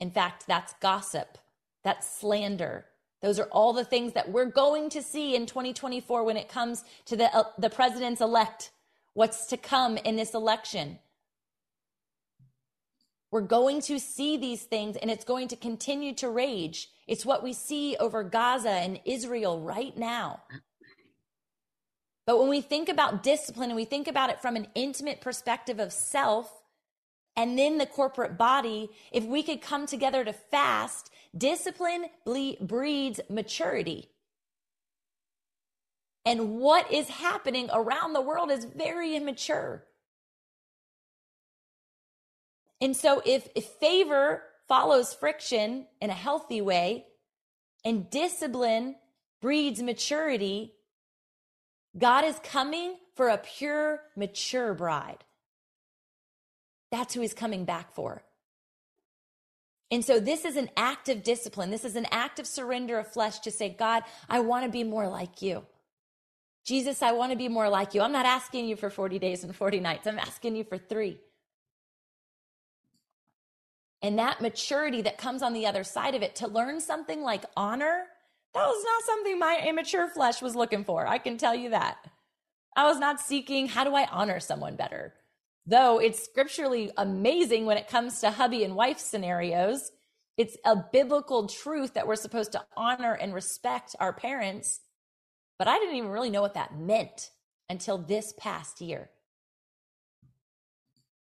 [0.00, 1.38] In fact, that's gossip,
[1.84, 2.86] that's slander.
[3.22, 6.84] Those are all the things that we're going to see in 2024 when it comes
[7.04, 8.70] to the, uh, the president's elect,
[9.12, 10.98] what's to come in this election.
[13.30, 16.88] We're going to see these things and it's going to continue to rage.
[17.06, 20.40] It's what we see over Gaza and Israel right now.
[22.26, 25.78] But when we think about discipline and we think about it from an intimate perspective
[25.78, 26.59] of self
[27.36, 32.06] and then the corporate body, if we could come together to fast, discipline
[32.60, 34.10] breeds maturity.
[36.24, 39.84] And what is happening around the world is very immature.
[42.80, 47.06] And so if, if favor follows friction in a healthy way
[47.84, 48.96] and discipline
[49.40, 50.74] breeds maturity,
[51.96, 55.24] God is coming for a pure, mature bride.
[56.90, 58.22] That's who he's coming back for.
[59.90, 61.70] And so this is an act of discipline.
[61.70, 64.84] This is an act of surrender of flesh to say, God, I want to be
[64.84, 65.64] more like you.
[66.64, 68.02] Jesus, I want to be more like you.
[68.02, 70.06] I'm not asking you for 40 days and 40 nights.
[70.06, 71.18] I'm asking you for three.
[74.02, 77.44] And that maturity that comes on the other side of it to learn something like
[77.56, 78.04] honor,
[78.54, 81.06] that was not something my immature flesh was looking for.
[81.06, 81.98] I can tell you that.
[82.76, 85.12] I was not seeking, how do I honor someone better?
[85.66, 89.92] Though it's scripturally amazing when it comes to hubby and wife scenarios,
[90.36, 94.80] it's a biblical truth that we're supposed to honor and respect our parents.
[95.58, 97.30] But I didn't even really know what that meant
[97.68, 99.10] until this past year.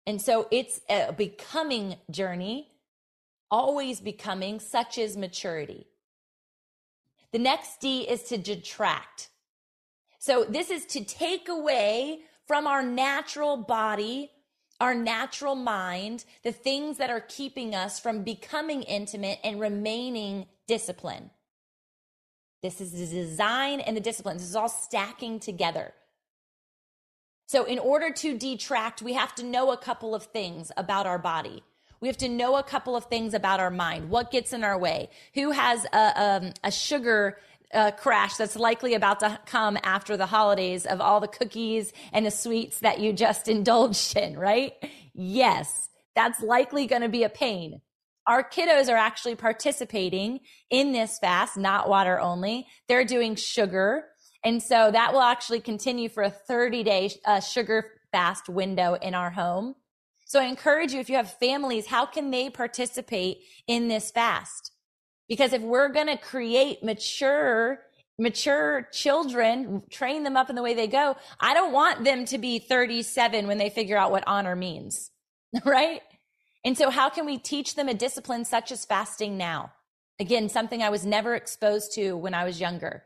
[0.05, 2.71] And so it's a becoming journey,
[3.51, 5.87] always becoming, such as maturity.
[7.31, 9.29] The next D is to detract.
[10.19, 14.31] So this is to take away from our natural body,
[14.79, 21.29] our natural mind, the things that are keeping us from becoming intimate and remaining disciplined.
[22.61, 24.37] This is the design and the discipline.
[24.37, 25.93] This is all stacking together.
[27.45, 31.19] So, in order to detract, we have to know a couple of things about our
[31.19, 31.61] body.
[31.99, 34.09] We have to know a couple of things about our mind.
[34.09, 35.09] What gets in our way?
[35.35, 37.37] Who has a, um, a sugar
[37.73, 42.25] uh, crash that's likely about to come after the holidays of all the cookies and
[42.25, 44.73] the sweets that you just indulged in, right?
[45.13, 47.81] Yes, that's likely going to be a pain.
[48.25, 52.67] Our kiddos are actually participating in this fast, not water only.
[52.87, 54.05] They're doing sugar.
[54.45, 59.13] And so that will actually continue for a 30 day uh, sugar fast window in
[59.13, 59.75] our home.
[60.25, 64.72] So I encourage you, if you have families, how can they participate in this fast?
[65.27, 67.79] Because if we're going to create mature,
[68.19, 72.37] mature children, train them up in the way they go, I don't want them to
[72.37, 75.09] be 37 when they figure out what honor means.
[75.65, 76.01] Right.
[76.65, 79.73] And so how can we teach them a discipline such as fasting now?
[80.19, 83.03] Again, something I was never exposed to when I was younger.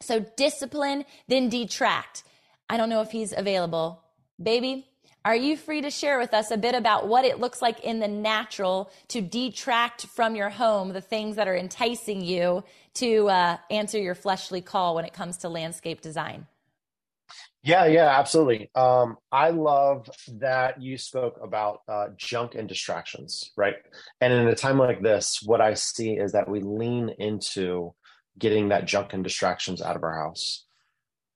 [0.00, 2.22] So discipline, then detract.
[2.68, 4.02] I don't know if he's available.
[4.42, 4.86] Baby,
[5.24, 7.98] are you free to share with us a bit about what it looks like in
[7.98, 12.62] the natural to detract from your home the things that are enticing you
[12.94, 16.46] to uh, answer your fleshly call when it comes to landscape design?
[17.62, 18.70] Yeah, yeah, absolutely.
[18.74, 23.76] Um, I love that you spoke about uh, junk and distractions, right?
[24.20, 27.94] And in a time like this, what I see is that we lean into
[28.38, 30.66] getting that junk and distractions out of our house.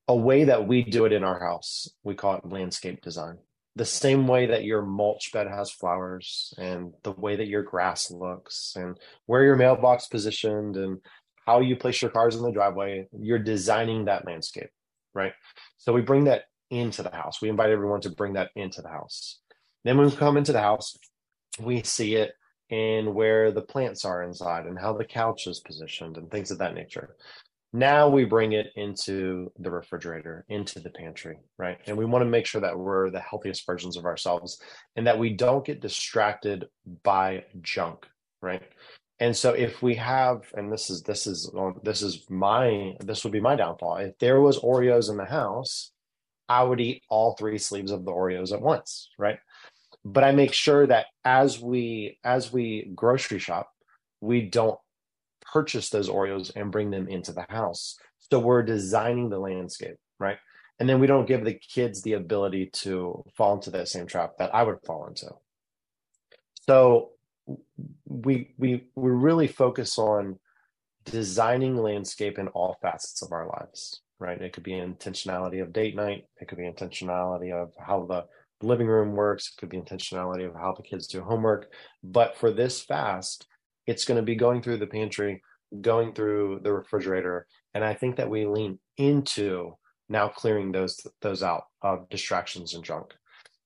[0.06, 3.38] A way that we do it in our house, we call it landscape design.
[3.78, 8.10] The same way that your mulch bed has flowers and the way that your grass
[8.10, 10.98] looks and where your mailbox positioned and
[11.46, 14.70] how you place your cars in the driveway, you're designing that landscape,
[15.14, 15.32] right?
[15.76, 17.40] So we bring that into the house.
[17.40, 19.38] We invite everyone to bring that into the house.
[19.84, 20.96] Then when we come into the house,
[21.60, 22.32] we see it
[22.70, 26.58] and where the plants are inside and how the couch is positioned and things of
[26.58, 27.14] that nature.
[27.72, 31.78] Now we bring it into the refrigerator, into the pantry, right?
[31.86, 34.58] And we want to make sure that we're the healthiest versions of ourselves
[34.96, 36.66] and that we don't get distracted
[37.02, 38.06] by junk,
[38.40, 38.62] right?
[39.20, 43.24] And so if we have, and this is this is um, this is my this
[43.24, 43.96] would be my downfall.
[43.96, 45.90] If there was Oreos in the house,
[46.48, 49.38] I would eat all three sleeves of the Oreos at once, right?
[50.04, 53.68] But I make sure that as we as we grocery shop,
[54.20, 54.78] we don't
[55.52, 57.96] purchase those Oreos and bring them into the house.
[58.30, 60.38] So we're designing the landscape, right?
[60.78, 64.32] And then we don't give the kids the ability to fall into that same trap
[64.38, 65.30] that I would fall into.
[66.66, 67.10] So
[68.06, 70.38] we we we really focus on
[71.04, 74.40] designing landscape in all facets of our lives, right?
[74.40, 78.26] It could be intentionality of date night, it could be intentionality of how the
[78.60, 81.72] living room works, it could be intentionality of how the kids do homework.
[82.04, 83.46] But for this fast,
[83.88, 85.42] it's going to be going through the pantry,
[85.80, 89.76] going through the refrigerator, and I think that we lean into
[90.08, 93.14] now clearing those those out of distractions and junk.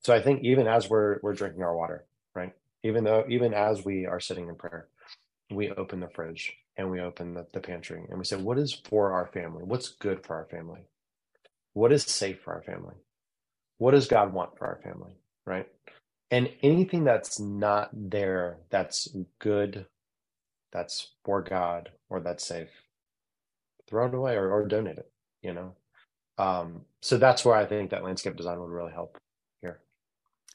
[0.05, 2.53] So I think even as we're we're drinking our water, right?
[2.85, 4.89] Even though even as we are sitting in prayer,
[5.51, 8.81] we open the fridge and we open the, the pantry and we say, what is
[8.89, 9.65] for our family?
[9.65, 10.81] What's good for our family?
[11.75, 12.95] What is safe for our family?
[13.79, 15.17] What does God want for our family?
[15.47, 15.67] Right.
[16.31, 19.09] And anything that's not there that's
[19.39, 19.87] good,
[20.73, 22.71] that's for God or that's safe,
[23.89, 25.11] throw it away or, or donate it,
[25.43, 25.75] you know?
[26.39, 29.19] Um, so that's where I think that landscape design would really help
[29.61, 29.81] here.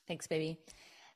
[0.08, 0.60] Thanks, baby.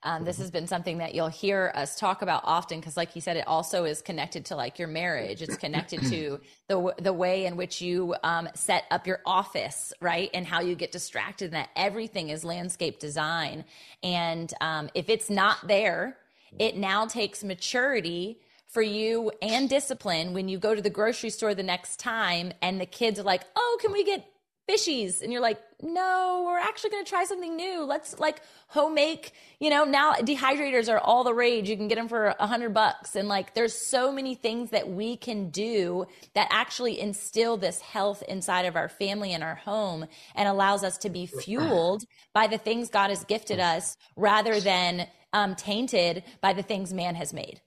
[0.03, 3.21] Um, this has been something that you'll hear us talk about often because, like you
[3.21, 5.43] said, it also is connected to like your marriage.
[5.43, 10.31] It's connected to the the way in which you um, set up your office, right,
[10.33, 11.45] and how you get distracted.
[11.45, 13.63] And that everything is landscape design.
[14.01, 16.17] And um, if it's not there,
[16.57, 18.39] it now takes maturity
[18.71, 22.79] for you and discipline when you go to the grocery store the next time and
[22.79, 24.25] the kids are like, "Oh, can we get
[24.69, 25.21] fishies?
[25.21, 27.83] And you're like no we're actually going to try something new.
[27.83, 31.69] Let's like home make you know now dehydrators are all the rage.
[31.69, 33.15] You can get them for a hundred bucks.
[33.15, 38.23] And like there's so many things that we can do that actually instill this health
[38.27, 40.05] inside of our family and our home
[40.35, 42.03] and allows us to be fueled
[42.33, 47.15] by the things god has gifted us rather than um, tainted by the things man
[47.15, 47.61] has made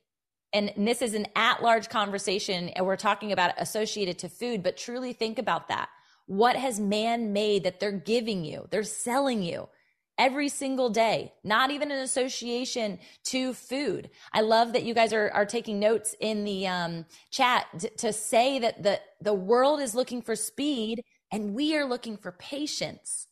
[0.55, 4.79] and this is an at large conversation and we're talking about associated to food but
[4.79, 5.91] truly think about that
[6.27, 8.67] what has man made that they're giving you?
[8.71, 9.69] They're selling you
[10.17, 14.11] every single day, not even an association to food.
[14.33, 18.13] I love that you guys are, are taking notes in the um, chat t- to
[18.13, 21.03] say that the, the world is looking for speed
[21.33, 23.27] and we are looking for patience,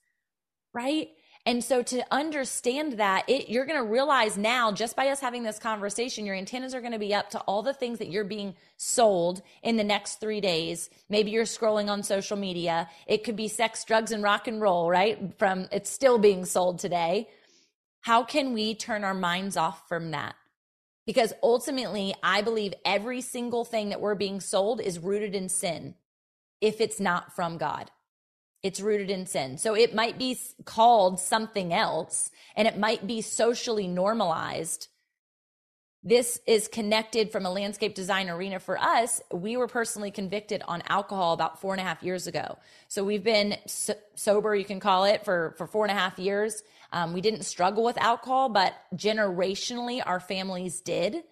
[0.74, 1.08] right?
[1.44, 5.42] And so to understand that, it, you're going to realize now, just by us having
[5.42, 8.22] this conversation, your antennas are going to be up to all the things that you're
[8.22, 10.88] being sold in the next three days.
[11.08, 12.88] Maybe you're scrolling on social media.
[13.08, 15.36] It could be sex, drugs, and rock and roll, right?
[15.36, 17.28] From it's still being sold today.
[18.02, 20.36] How can we turn our minds off from that?
[21.06, 25.96] Because ultimately, I believe every single thing that we're being sold is rooted in sin
[26.60, 27.90] if it's not from God
[28.62, 29.58] it's rooted in sin.
[29.58, 34.88] So it might be called something else and it might be socially normalized.
[36.04, 39.20] This is connected from a landscape design arena for us.
[39.32, 42.58] We were personally convicted on alcohol about four and a half years ago.
[42.88, 46.18] So we've been so- sober, you can call it, for, for four and a half
[46.18, 46.62] years.
[46.92, 51.22] Um, we didn't struggle with alcohol, but generationally, our families did.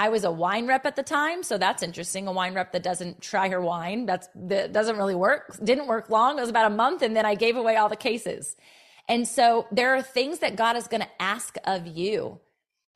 [0.00, 2.26] I was a wine rep at the time, so that's interesting.
[2.26, 5.62] A wine rep that doesn't try her wine, that's that doesn't really work.
[5.62, 6.38] Didn't work long.
[6.38, 8.56] It was about a month, and then I gave away all the cases.
[9.10, 12.40] And so there are things that God is going to ask of you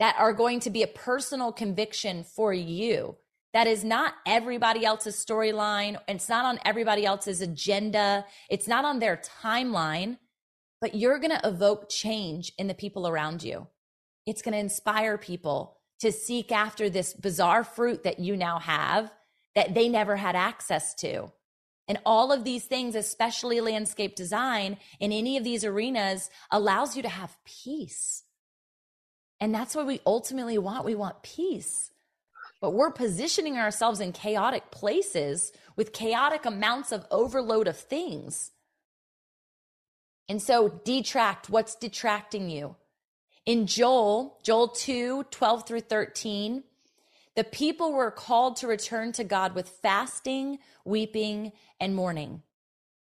[0.00, 3.16] that are going to be a personal conviction for you.
[3.52, 5.98] That is not everybody else's storyline.
[6.08, 8.24] It's not on everybody else's agenda.
[8.48, 10.16] It's not on their timeline,
[10.80, 13.66] but you're going to evoke change in the people around you.
[14.24, 19.10] It's going to inspire people to seek after this bizarre fruit that you now have
[19.54, 21.30] that they never had access to.
[21.86, 27.02] And all of these things, especially landscape design in any of these arenas, allows you
[27.02, 28.24] to have peace.
[29.40, 30.84] And that's what we ultimately want.
[30.84, 31.90] We want peace.
[32.60, 38.52] But we're positioning ourselves in chaotic places with chaotic amounts of overload of things.
[40.28, 42.76] And so, detract what's detracting you.
[43.46, 46.64] In Joel, Joel 2 12 through 13,
[47.36, 52.42] the people were called to return to God with fasting, weeping, and mourning.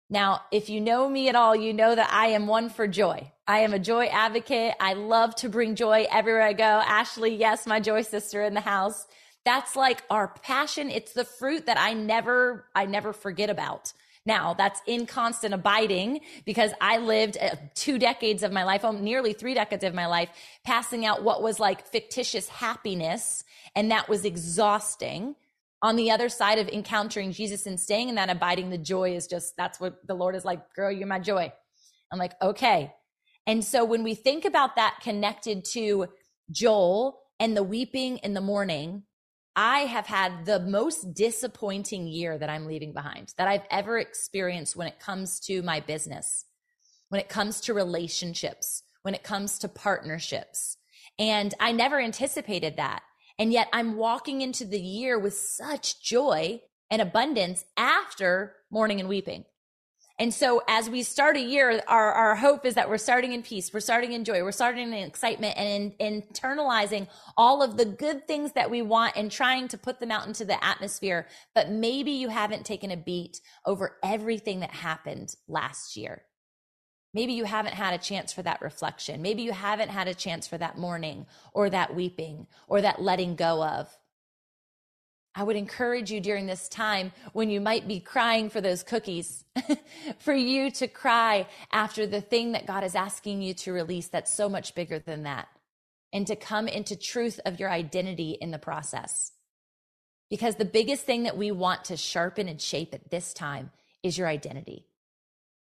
[0.09, 3.31] Now, if you know me at all, you know that I am one for joy.
[3.47, 4.75] I am a joy advocate.
[4.79, 6.63] I love to bring joy everywhere I go.
[6.63, 9.07] Ashley, yes, my joy sister in the house.
[9.45, 10.89] That's like our passion.
[10.89, 13.93] It's the fruit that I never, I never forget about.
[14.25, 18.91] Now, that's in constant abiding because I lived uh, two decades of my life, oh,
[18.91, 20.29] nearly three decades of my life,
[20.63, 23.43] passing out what was like fictitious happiness.
[23.75, 25.35] And that was exhausting.
[25.81, 29.27] On the other side of encountering Jesus and staying in that abiding, the joy is
[29.27, 31.51] just, that's what the Lord is like, girl, you're my joy.
[32.09, 32.93] I'm like, okay.
[33.45, 36.07] And so when we think about that connected to
[36.49, 39.03] Joel and the weeping in the mourning,
[39.55, 44.75] I have had the most disappointing year that I'm leaving behind that I've ever experienced
[44.75, 46.45] when it comes to my business,
[47.09, 50.77] when it comes to relationships, when it comes to partnerships.
[51.19, 53.03] And I never anticipated that.
[53.37, 59.09] And yet I'm walking into the year with such joy and abundance after mourning and
[59.09, 59.45] weeping.
[60.19, 63.41] And so as we start a year, our, our hope is that we're starting in
[63.41, 67.85] peace, we're starting in joy, we're starting in excitement and in, internalizing all of the
[67.85, 71.27] good things that we want and trying to put them out into the atmosphere.
[71.55, 76.21] But maybe you haven't taken a beat over everything that happened last year.
[77.15, 79.21] Maybe you haven't had a chance for that reflection.
[79.21, 83.35] Maybe you haven't had a chance for that mourning or that weeping or that letting
[83.35, 83.87] go of.
[85.35, 89.43] I would encourage you during this time when you might be crying for those cookies,
[90.19, 94.33] for you to cry after the thing that God is asking you to release that's
[94.33, 95.47] so much bigger than that,
[96.11, 99.31] and to come into truth of your identity in the process.
[100.29, 103.71] Because the biggest thing that we want to sharpen and shape at this time
[104.03, 104.85] is your identity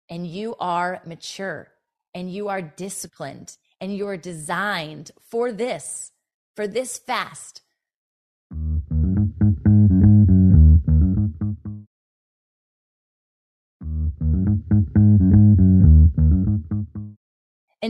[0.08, 1.68] and you are mature
[2.14, 6.12] and you are disciplined and you are designed for this,
[6.54, 7.62] for this fast.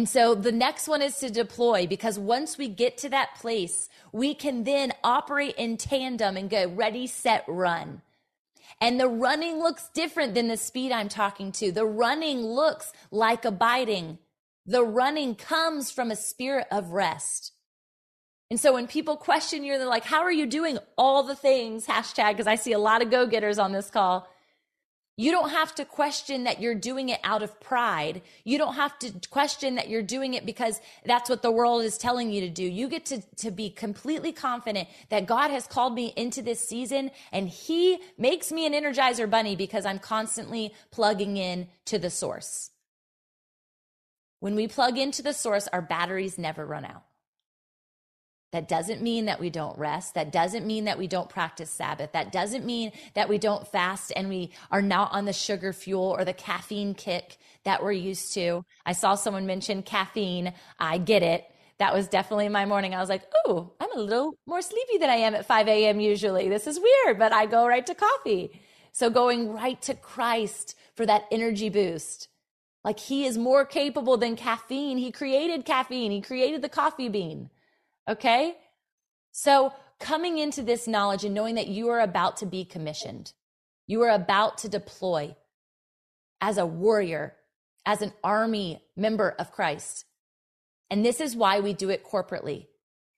[0.04, 3.88] And so the next one is to deploy because once we get to that place,
[4.12, 8.02] we can then operate in tandem and go ready, set, run.
[8.82, 11.72] And the running looks different than the speed I'm talking to.
[11.72, 14.18] The running looks like abiding.
[14.66, 17.52] The running comes from a spirit of rest.
[18.50, 21.86] And so when people question you, they're like, How are you doing all the things?
[21.86, 24.28] Hashtag, because I see a lot of go getters on this call.
[25.16, 28.22] You don't have to question that you're doing it out of pride.
[28.42, 31.96] You don't have to question that you're doing it because that's what the world is
[31.98, 32.64] telling you to do.
[32.64, 37.12] You get to, to be completely confident that God has called me into this season
[37.30, 42.70] and he makes me an energizer bunny because I'm constantly plugging in to the source.
[44.40, 47.04] When we plug into the source, our batteries never run out.
[48.54, 50.14] That doesn't mean that we don't rest.
[50.14, 52.12] That doesn't mean that we don't practice Sabbath.
[52.12, 56.14] That doesn't mean that we don't fast and we are not on the sugar fuel
[56.16, 58.64] or the caffeine kick that we're used to.
[58.86, 60.54] I saw someone mention caffeine.
[60.78, 61.44] I get it.
[61.78, 62.94] That was definitely my morning.
[62.94, 65.98] I was like, oh, I'm a little more sleepy than I am at 5 a.m.
[65.98, 66.48] usually.
[66.48, 68.60] This is weird, but I go right to coffee.
[68.92, 72.28] So going right to Christ for that energy boost.
[72.84, 74.98] Like he is more capable than caffeine.
[74.98, 76.12] He created caffeine.
[76.12, 77.50] He created the coffee bean.
[78.08, 78.56] Okay.
[79.32, 83.32] So coming into this knowledge and knowing that you are about to be commissioned,
[83.86, 85.34] you are about to deploy
[86.40, 87.34] as a warrior,
[87.86, 90.04] as an army member of Christ.
[90.90, 92.66] And this is why we do it corporately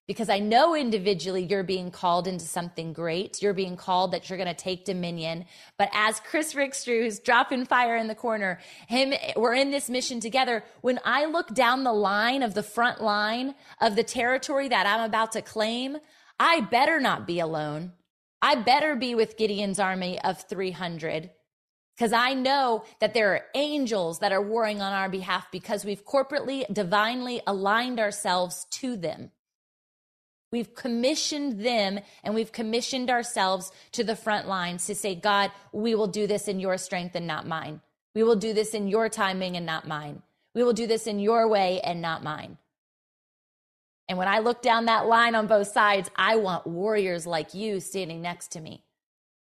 [0.06, 3.42] because I know individually you're being called into something great.
[3.42, 5.46] You're being called that you're going to take dominion.
[5.78, 10.20] But as Chris Rickstrew, who's dropping fire in the corner, him, we're in this mission
[10.20, 10.62] together.
[10.80, 15.04] When I look down the line of the front line of the territory that I'm
[15.04, 15.98] about to claim,
[16.38, 17.92] I better not be alone.
[18.40, 21.30] I better be with Gideon's army of 300
[21.96, 26.04] because I know that there are angels that are warring on our behalf because we've
[26.04, 29.30] corporately, divinely aligned ourselves to them.
[30.52, 35.94] We've commissioned them and we've commissioned ourselves to the front lines to say, God, we
[35.94, 37.80] will do this in your strength and not mine.
[38.14, 40.22] We will do this in your timing and not mine.
[40.54, 42.58] We will do this in your way and not mine.
[44.08, 47.80] And when I look down that line on both sides, I want warriors like you
[47.80, 48.84] standing next to me.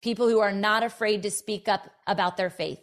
[0.02, 2.80] People who are not afraid to speak up about their faith.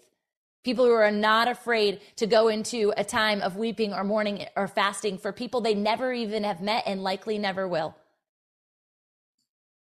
[0.68, 4.68] People who are not afraid to go into a time of weeping or mourning or
[4.68, 7.96] fasting for people they never even have met and likely never will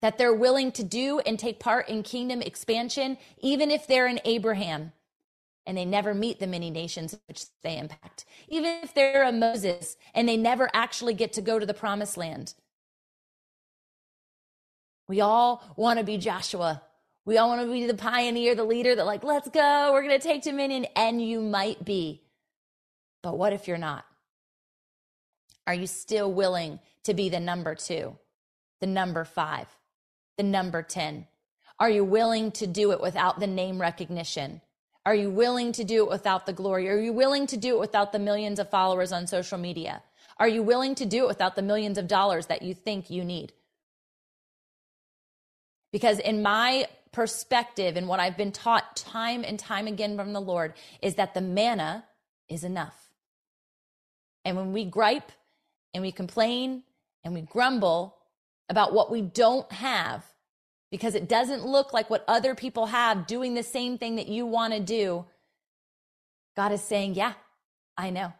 [0.02, 4.20] that they're willing to do and take part in kingdom expansion, even if they're in
[4.26, 4.92] Abraham
[5.68, 9.98] and they never meet the many nations which they impact, even if they're a Moses
[10.16, 12.56] and they never actually get to go to the promised land.
[15.08, 16.82] We all want to be Joshua.
[17.26, 20.20] We all want to be the pioneer, the leader that, like, let's go, we're going
[20.20, 20.86] to take dominion.
[20.96, 22.24] And you might be.
[23.22, 24.06] But what if you're not?
[25.68, 28.18] Are you still willing to be the number two,
[28.80, 29.68] the number five?
[30.42, 31.28] the number 10?
[31.80, 34.62] Are you willing to do it without the name recognition?
[35.06, 36.90] Are you willing to do it without the glory?
[36.90, 40.02] Are you willing to do it without the millions of followers on social media?
[40.38, 43.24] Are you willing to do it without the millions of dollars that you think you
[43.24, 43.54] need?
[45.92, 50.42] Because in my perspective and what I've been taught time and time again from the
[50.42, 52.06] Lord is that the manna
[52.50, 52.96] is enough.
[54.46, 55.32] And when we gripe
[55.94, 56.84] and we complain
[57.24, 58.16] and we grumble
[58.70, 60.24] about what we don't have
[60.90, 64.46] because it doesn't look like what other people have doing the same thing that you
[64.46, 65.26] want to do,
[66.56, 67.34] God is saying, Yeah,
[67.98, 68.34] I know.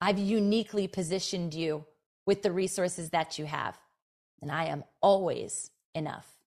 [0.00, 1.84] I've uniquely positioned you
[2.24, 3.76] with the resources that you have,
[4.40, 6.37] and I am always enough.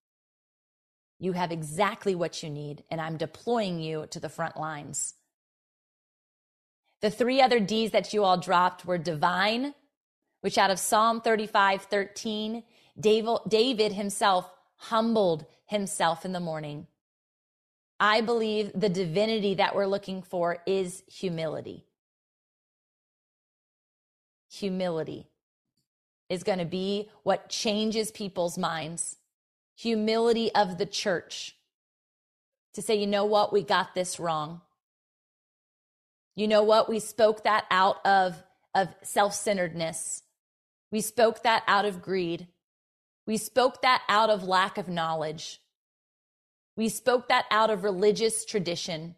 [1.22, 5.14] You have exactly what you need, and I'm deploying you to the front lines.
[7.00, 9.72] The three other D's that you all dropped were divine,
[10.40, 12.64] which out of Psalm 35 13,
[12.98, 16.88] David himself humbled himself in the morning.
[18.00, 21.84] I believe the divinity that we're looking for is humility.
[24.50, 25.28] Humility
[26.28, 29.18] is going to be what changes people's minds.
[29.76, 31.56] Humility of the church
[32.74, 34.60] to say, you know what, we got this wrong.
[36.34, 36.88] You know what?
[36.88, 38.42] We spoke that out of,
[38.74, 40.22] of self centeredness.
[40.90, 42.48] We spoke that out of greed.
[43.26, 45.60] We spoke that out of lack of knowledge.
[46.76, 49.14] We spoke that out of religious tradition.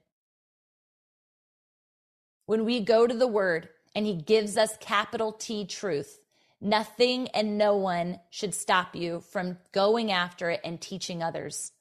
[2.46, 6.20] When we go to the word and he gives us capital T truth,
[6.64, 11.72] nothing and no one should stop you from going after it and teaching others.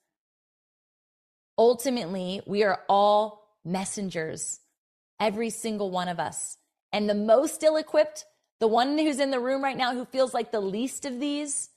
[1.58, 4.60] Ultimately, we are all messengers
[5.20, 6.58] every single one of us.
[6.92, 8.26] And the most ill equipped,
[8.60, 11.70] the one who's in the room right now who feels like the least of these,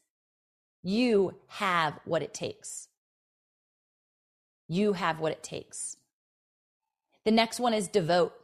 [0.83, 2.89] you have what it takes.
[4.69, 5.97] You have what it takes.
[7.25, 8.35] The next one is devote.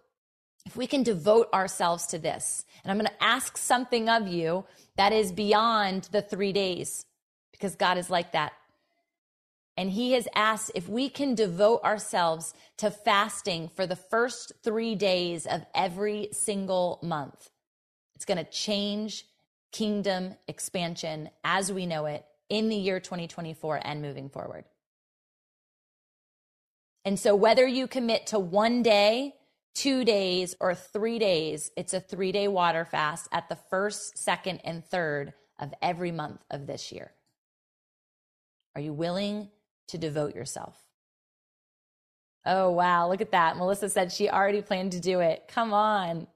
[0.65, 4.65] If we can devote ourselves to this, and I'm going to ask something of you
[4.97, 7.05] that is beyond the three days,
[7.51, 8.53] because God is like that.
[9.77, 14.95] And he has asked if we can devote ourselves to fasting for the first three
[14.95, 17.51] days of every single month.
[18.15, 19.27] It's going to change
[19.73, 24.65] kingdom expansion as we know it in the year 2024 and moving forward.
[27.05, 29.35] And so, whether you commit to one day,
[29.75, 34.61] two days, or three days, it's a three day water fast at the first, second,
[34.65, 37.13] and third of every month of this year.
[38.75, 39.49] Are you willing
[39.93, 40.77] to devote yourself.
[42.45, 43.09] Oh, wow.
[43.09, 43.57] Look at that.
[43.57, 45.45] Melissa said she already planned to do it.
[45.49, 46.27] Come on.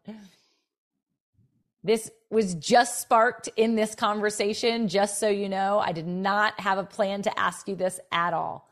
[1.82, 5.78] This was just sparked in this conversation, just so you know.
[5.78, 8.68] I did not have a plan to ask you this at all.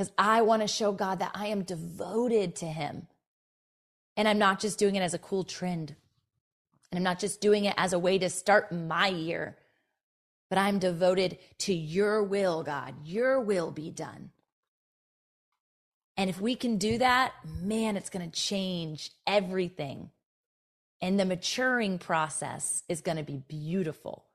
[0.00, 3.06] Because I want to show God that I am devoted to Him.
[4.16, 5.94] And I'm not just doing it as a cool trend.
[6.90, 9.58] And I'm not just doing it as a way to start my year
[10.50, 13.06] but I'm devoted to your will, God.
[13.06, 14.30] Your will be done.
[16.16, 17.32] And if we can do that,
[17.62, 20.10] man, it's going to change everything.
[21.00, 24.26] And the maturing process is going to be beautiful.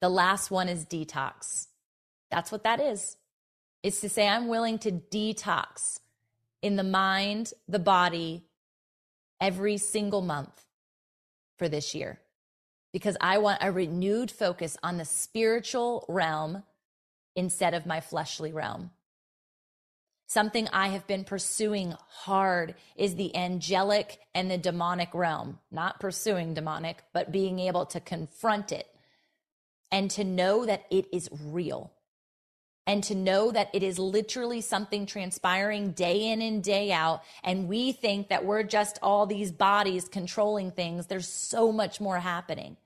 [0.00, 1.66] The last one is detox.
[2.30, 3.16] That's what that is.
[3.84, 6.00] It's to say, I'm willing to detox
[6.62, 8.46] in the mind, the body,
[9.42, 10.64] every single month
[11.58, 12.18] for this year.
[12.94, 16.62] Because I want a renewed focus on the spiritual realm
[17.36, 18.90] instead of my fleshly realm.
[20.28, 26.54] Something I have been pursuing hard is the angelic and the demonic realm, not pursuing
[26.54, 28.88] demonic, but being able to confront it
[29.92, 31.92] and to know that it is real
[32.86, 37.22] and to know that it is literally something transpiring day in and day out.
[37.42, 41.06] And we think that we're just all these bodies controlling things.
[41.06, 42.76] There's so much more happening.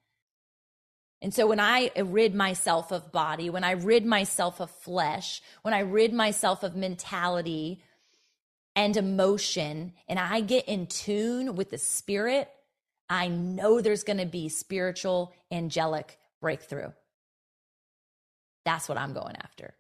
[1.21, 5.75] And so when I rid myself of body, when I rid myself of flesh, when
[5.75, 7.83] I rid myself of mentality
[8.77, 12.49] and emotion, and I get in tune with the spirit,
[13.11, 16.93] I know there's going to be spiritual, angelic breakthrough.
[18.65, 19.75] That's what I'm going after.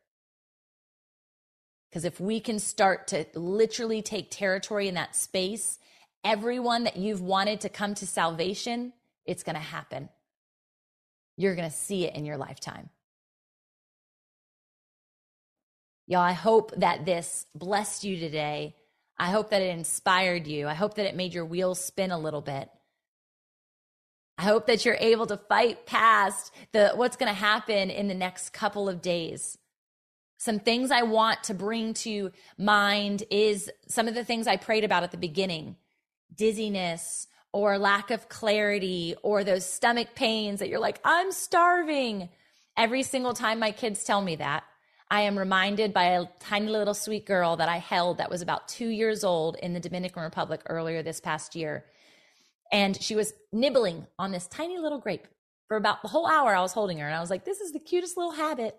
[1.90, 5.78] Because if we can start to literally take territory in that space,
[6.24, 8.92] everyone that you've wanted to come to salvation,
[9.24, 10.08] it's going to happen
[11.38, 12.90] you're going to see it in your lifetime.
[16.06, 18.74] Y'all, I hope that this blessed you today.
[19.16, 20.66] I hope that it inspired you.
[20.66, 22.68] I hope that it made your wheels spin a little bit.
[24.36, 28.14] I hope that you're able to fight past the what's going to happen in the
[28.14, 29.58] next couple of days.
[30.38, 34.84] Some things I want to bring to mind is some of the things I prayed
[34.84, 35.76] about at the beginning.
[36.34, 42.28] Dizziness, or lack of clarity or those stomach pains that you're like, I'm starving.
[42.76, 44.64] Every single time my kids tell me that,
[45.10, 48.68] I am reminded by a tiny little sweet girl that I held that was about
[48.68, 51.86] two years old in the Dominican Republic earlier this past year.
[52.70, 55.26] And she was nibbling on this tiny little grape
[55.66, 57.06] for about the whole hour I was holding her.
[57.06, 58.78] And I was like, this is the cutest little habit.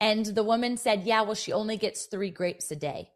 [0.00, 3.10] And the woman said, yeah, well, she only gets three grapes a day.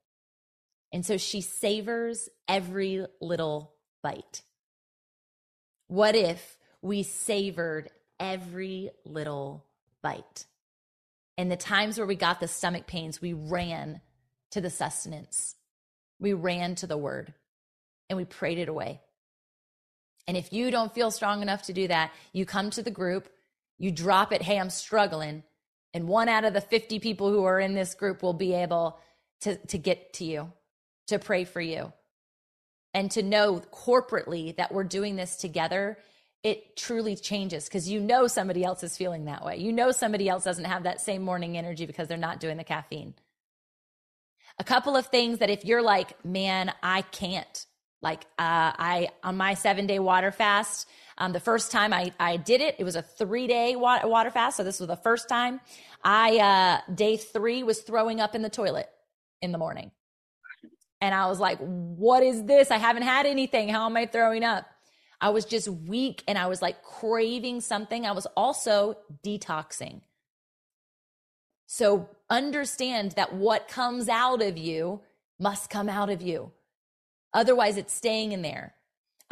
[0.93, 3.72] And so she savors every little
[4.03, 4.43] bite.
[5.87, 9.64] What if we savored every little
[10.03, 10.47] bite?
[11.39, 14.01] And the times where we got the stomach pains, we ran
[14.51, 15.55] to the sustenance.
[16.18, 17.33] We ran to the word
[18.11, 19.01] and we prayed it away.
[20.28, 23.28] And if you don't feel strong enough to do that, you come to the group,
[23.78, 25.43] you drop it, hey, I'm struggling.
[25.95, 28.99] And one out of the 50 people who are in this group will be able
[29.43, 30.53] to, to get to you,
[31.09, 31.93] to pray for you,
[32.95, 35.99] and to know corporately that we're doing this together.
[36.43, 39.59] It truly changes because you know somebody else is feeling that way.
[39.59, 42.64] You know somebody else doesn't have that same morning energy because they're not doing the
[42.64, 43.14] caffeine.
[44.59, 47.66] A couple of things that if you're like, man, I can't,
[48.03, 50.88] like uh, I on my seven day water fast,
[51.22, 54.30] um, the first time I, I did it, it was a three day water, water
[54.30, 54.56] fast.
[54.56, 55.60] So this was the first time.
[56.02, 56.38] I
[56.88, 58.88] uh, day three was throwing up in the toilet
[59.40, 59.92] in the morning,
[61.00, 62.72] and I was like, "What is this?
[62.72, 63.68] I haven't had anything.
[63.68, 64.66] How am I throwing up?"
[65.20, 68.04] I was just weak, and I was like craving something.
[68.04, 70.00] I was also detoxing.
[71.68, 75.02] So understand that what comes out of you
[75.38, 76.50] must come out of you.
[77.32, 78.74] Otherwise, it's staying in there.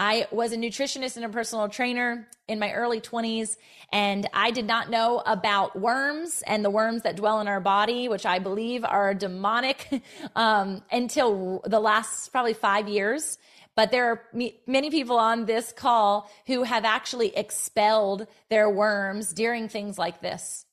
[0.00, 3.58] I was a nutritionist and a personal trainer in my early 20s,
[3.92, 8.08] and I did not know about worms and the worms that dwell in our body,
[8.08, 10.02] which I believe are demonic,
[10.36, 13.36] um, until the last probably five years.
[13.76, 14.22] But there are
[14.66, 20.64] many people on this call who have actually expelled their worms during things like this.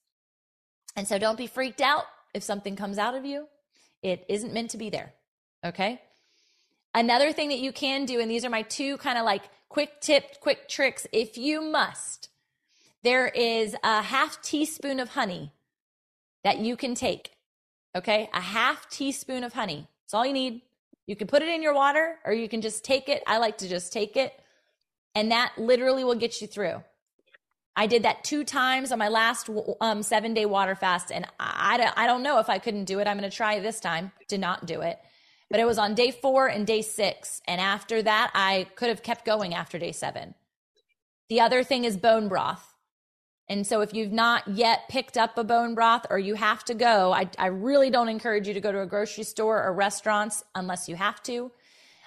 [0.96, 3.50] And so don't be freaked out if something comes out of you.
[4.02, 5.14] It isn't meant to be there.
[5.66, 6.00] Okay.
[6.98, 10.02] Another thing that you can do, and these are my two kind of like quick
[10.02, 12.30] tip, quick tricks, if you must,
[13.04, 15.54] there is a half teaspoon of honey
[16.43, 17.34] that you can take.
[17.95, 18.32] Okay.
[18.34, 19.88] A half teaspoon of honey.
[20.06, 20.64] It's all you need.
[21.06, 23.22] You can put it in your water or you can just take it.
[23.28, 24.34] I like to just take it.
[25.14, 26.84] And that literally will get you through.
[27.76, 31.12] I did that two times on my last um, seven day water fast.
[31.12, 33.08] And I, I don't know if I couldn't do it.
[33.08, 35.00] I'm going to try this time to not do it.
[35.50, 37.41] But it was on day four and day six.
[37.48, 40.36] And after that, I could have kept going after day seven.
[41.30, 42.74] The other thing is bone broth.
[43.50, 46.74] And so if you've not yet picked up a bone broth or you have to
[46.74, 50.43] go, I, I really don't encourage you to go to a grocery store or restaurants
[50.54, 51.52] unless you have to.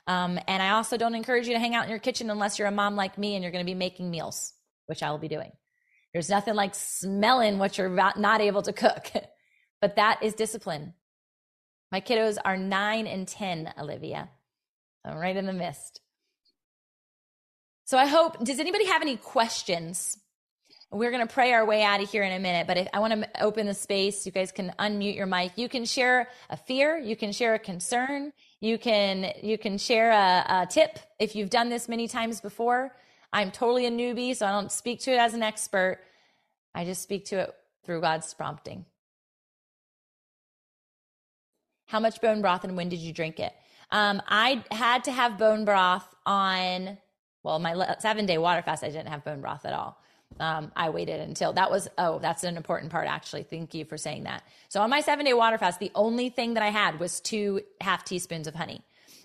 [0.07, 2.69] Um, and I also don't encourage you to hang out in your kitchen unless you're
[2.69, 4.53] a mom like me and you're going to be making meals,
[4.87, 5.53] which I will be doing.
[6.13, 9.11] There's nothing like smelling what you're not able to cook,
[9.81, 10.95] but that is discipline.
[11.93, 14.29] My kiddos are nine and 10, Olivia.
[15.05, 16.01] I'm right in the mist.
[17.85, 20.17] So I hope, does anybody have any questions?
[20.93, 23.01] We're going to pray our way out of here in a minute, but if, I
[23.01, 24.27] want to open the space.
[24.27, 25.53] You guys can unmute your mic.
[25.57, 26.99] You can share a fear.
[26.99, 28.33] You can share a concern.
[28.61, 32.95] You can, you can share a, a tip if you've done this many times before.
[33.33, 36.01] I'm totally a newbie, so I don't speak to it as an expert.
[36.75, 38.85] I just speak to it through God's prompting.
[41.91, 43.53] How much bone broth and when did you drink it?
[43.91, 46.99] Um, I had to have bone broth on,
[47.43, 50.01] well, my seven day water fast, I didn't have bone broth at all.
[50.39, 53.43] Um, I waited until that was, oh, that's an important part, actually.
[53.43, 54.45] Thank you for saying that.
[54.69, 57.63] So on my seven day water fast, the only thing that I had was two
[57.81, 58.83] half teaspoons of honey.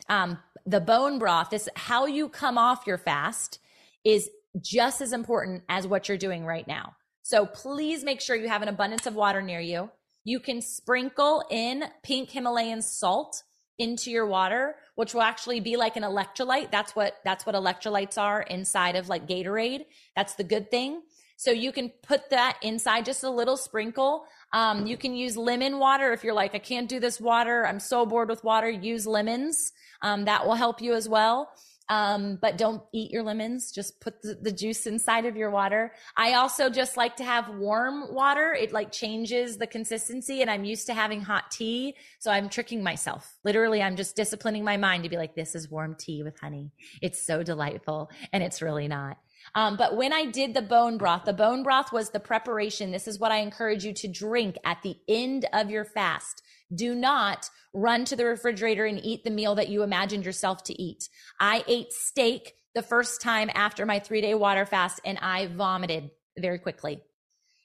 [0.10, 3.60] Um, the bone broth, this how you come off your fast
[4.04, 4.28] is
[4.60, 6.96] just as important as what you're doing right now.
[7.22, 9.92] So please make sure you have an abundance of water near you.
[10.26, 13.44] You can sprinkle in pink Himalayan salt
[13.78, 16.72] into your water, which will actually be like an electrolyte.
[16.72, 19.86] That's what that's what electrolytes are inside of like Gatorade.
[20.16, 21.04] That's the good thing.
[21.38, 24.26] So you can put that inside just a little sprinkle.
[24.54, 27.68] Um, you can use lemon water if you're like, I can't do this water.
[27.68, 28.70] I'm so bored with water.
[28.70, 29.74] Use lemons.
[30.02, 31.50] Um, that will help you as well.
[31.88, 33.72] Um, but don't eat your lemons.
[33.72, 35.94] Just put the, the, juice inside of your water.
[36.18, 38.54] I also just like to have warm water.
[38.54, 41.96] It like changes the consistency and I'm used to having hot tea.
[42.18, 43.38] So I'm tricking myself.
[43.44, 46.72] Literally, I'm just disciplining my mind to be like, this is warm tea with honey.
[47.04, 48.10] It's so delightful.
[48.34, 49.18] And it's really not.
[49.54, 52.92] Um, but when I did the bone broth, the bone broth was the preparation.
[52.92, 56.42] This is what I encourage you to drink at the end of your fast.
[56.74, 60.82] Do not run to the refrigerator and eat the meal that you imagined yourself to
[60.82, 61.10] eat.
[61.40, 66.12] I ate steak the first time after my three day water fast and I vomited
[66.38, 67.02] very quickly.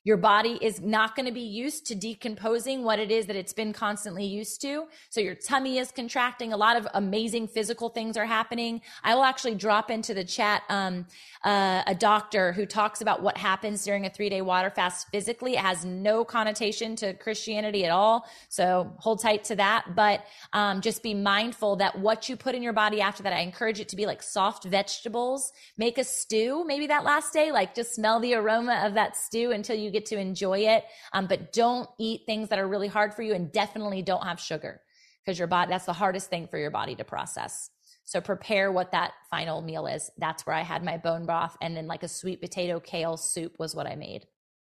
[0.03, 3.53] Your body is not going to be used to decomposing what it is that it's
[3.53, 4.87] been constantly used to.
[5.11, 6.55] So your tummy is contracting.
[6.55, 8.81] A lot of amazing physical things are happening.
[9.05, 11.07] I will actually drop into the chat um,
[11.45, 15.55] uh, a doctor who talks about what happens during a three day water fast physically.
[15.55, 18.27] It has no connotation to Christianity at all.
[18.49, 19.95] So hold tight to that.
[19.95, 20.25] But
[20.55, 23.81] um, just be mindful that what you put in your body after that, I encourage
[23.81, 25.53] it to be like soft vegetables.
[25.77, 29.53] Make a stew maybe that last day, like just smell the aroma of that stew
[29.53, 30.85] until you get to enjoy it.
[31.13, 34.41] Um, but don't eat things that are really hard for you and definitely don't have
[34.41, 34.81] sugar
[35.25, 37.71] because your body, that's the hardest thing for your body to process.
[38.05, 40.11] So prepare what that final meal is.
[40.19, 43.57] That's where I had my bone broth and then like a sweet potato kale soup
[43.59, 44.27] was what I made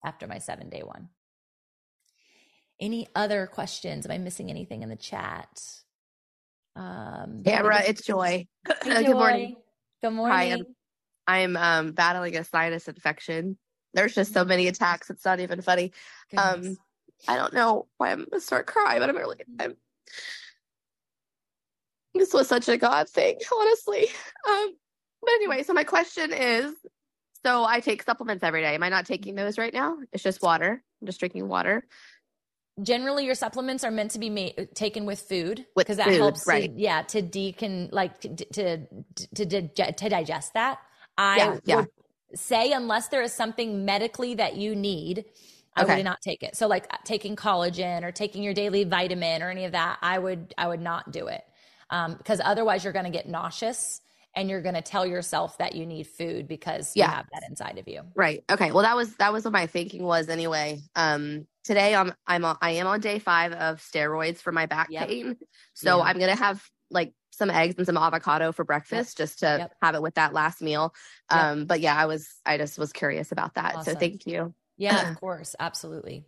[0.05, 1.09] after my seven day one.
[2.79, 4.05] Any other questions?
[4.05, 5.61] Am I missing anything in the chat?
[6.75, 8.47] Um, Tamara, it's Joy.
[8.83, 9.03] Hey, Joy.
[9.03, 9.55] Good morning.
[10.01, 10.37] Good morning.
[10.37, 13.57] Hi, I'm, I'm um, battling a sinus infection
[13.93, 15.09] there's just so many attacks.
[15.09, 15.91] It's not even funny.
[16.37, 16.77] Um,
[17.27, 19.37] I don't know why I'm gonna start crying, but I'm really.
[19.59, 19.75] I'm,
[22.13, 24.07] this was such a God thing, honestly.
[24.47, 24.75] Um,
[25.21, 26.73] but anyway, so my question is,
[27.45, 28.75] so I take supplements every day.
[28.75, 29.97] Am I not taking those right now?
[30.11, 30.83] It's just water.
[31.01, 31.85] I'm just drinking water.
[32.81, 36.73] Generally, your supplements are meant to be made, taken with food because that helps, right?
[36.73, 38.87] To, yeah, to decon like to to
[39.35, 40.79] to, to, to digest that.
[41.17, 41.85] I yeah, yeah.
[42.35, 45.25] Say unless there is something medically that you need,
[45.75, 45.95] I okay.
[45.97, 46.55] would not take it.
[46.55, 50.53] So like taking collagen or taking your daily vitamin or any of that, I would
[50.57, 51.43] I would not do it.
[51.89, 54.01] Um, because otherwise you're going to get nauseous
[54.35, 57.05] and you're going to tell yourself that you need food because yeah.
[57.05, 58.01] you have that inside of you.
[58.15, 58.43] Right.
[58.49, 58.71] Okay.
[58.71, 60.81] Well, that was that was what my thinking was anyway.
[60.95, 64.87] Um, today I'm I'm on, I am on day five of steroids for my back
[64.89, 65.07] yep.
[65.07, 65.37] pain,
[65.73, 66.03] so yeah.
[66.03, 69.27] I'm going to have like some eggs and some avocado for breakfast yep.
[69.27, 69.75] just to yep.
[69.81, 70.93] have it with that last meal.
[71.31, 71.39] Yep.
[71.39, 73.75] Um, but yeah, I was, I just was curious about that.
[73.75, 73.93] Awesome.
[73.93, 74.53] So thank you.
[74.77, 75.55] Yeah, of course.
[75.59, 76.25] Absolutely.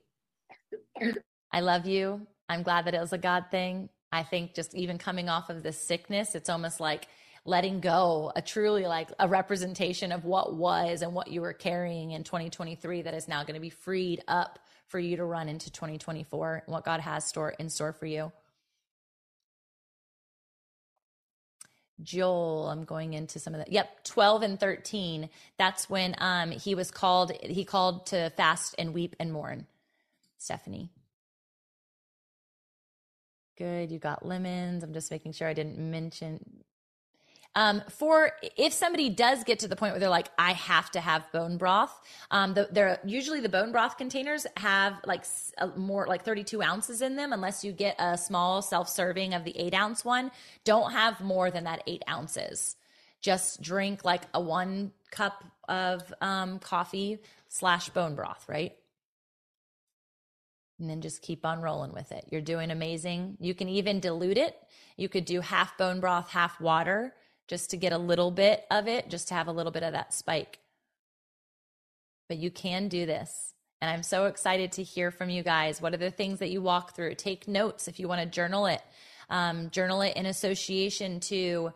[1.52, 2.28] I love you.
[2.48, 3.90] I'm glad that it was a God thing.
[4.12, 7.08] I think just even coming off of this sickness, it's almost like
[7.44, 12.12] letting go, a truly like a representation of what was and what you were carrying
[12.12, 15.72] in 2023 that is now going to be freed up for you to run into
[15.72, 18.32] 2024 and what God has store in store for you.
[22.04, 23.72] Joel, I'm going into some of that.
[23.72, 25.30] Yep, 12 and 13.
[25.58, 29.68] That's when um he was called he called to fast and weep and mourn.
[30.38, 30.90] Stephanie.
[33.58, 34.84] Good, you got lemons.
[34.84, 36.64] I'm just making sure I didn't mention
[37.56, 41.00] um, for if somebody does get to the point where they're like, I have to
[41.00, 41.98] have bone broth,
[42.30, 45.24] um, the, they're usually the bone broth containers have like
[45.78, 49.58] more like 32 ounces in them, unless you get a small self serving of the
[49.58, 50.32] eight ounce one.
[50.66, 52.76] Don't have more than that eight ounces.
[53.22, 58.74] Just drink like a one cup of um, coffee slash bone broth, right?
[60.78, 62.26] and then just keep on rolling with it.
[62.30, 63.38] You're doing amazing.
[63.40, 64.58] You can even dilute it.
[64.98, 67.14] You could do half bone broth, half water
[67.48, 69.94] just to get a little bit of it, just to have a little bit of
[69.94, 70.60] that spike.
[72.28, 73.54] But you can do this.
[73.82, 75.82] And I'm so excited to hear from you guys.
[75.82, 77.16] What are the things that you walk through?
[77.16, 78.82] Take notes if you want to journal it.
[79.30, 81.74] Um, journal it in association to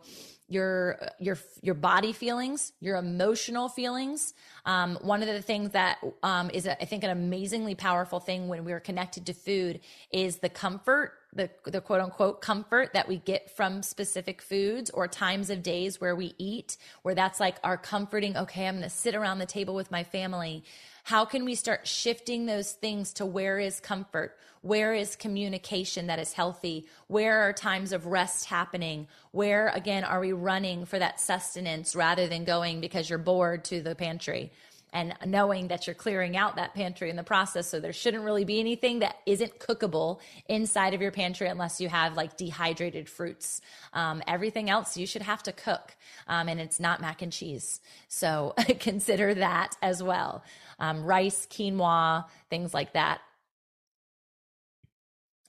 [0.48, 4.34] your your your body feelings, your emotional feelings.
[4.66, 8.48] Um, one of the things that um, is, a, I think, an amazingly powerful thing
[8.48, 13.18] when we're connected to food is the comfort the, the quote unquote comfort that we
[13.18, 17.76] get from specific foods or times of days where we eat, where that's like our
[17.76, 20.64] comforting, okay, I'm going to sit around the table with my family.
[21.04, 24.36] How can we start shifting those things to where is comfort?
[24.62, 26.86] Where is communication that is healthy?
[27.06, 29.08] Where are times of rest happening?
[29.30, 33.80] Where, again, are we running for that sustenance rather than going because you're bored to
[33.80, 34.52] the pantry?
[34.92, 37.68] And knowing that you're clearing out that pantry in the process.
[37.68, 41.88] So there shouldn't really be anything that isn't cookable inside of your pantry unless you
[41.88, 43.60] have like dehydrated fruits.
[43.92, 47.80] Um, everything else you should have to cook, um, and it's not mac and cheese.
[48.08, 50.42] So consider that as well.
[50.78, 53.20] Um, rice, quinoa, things like that.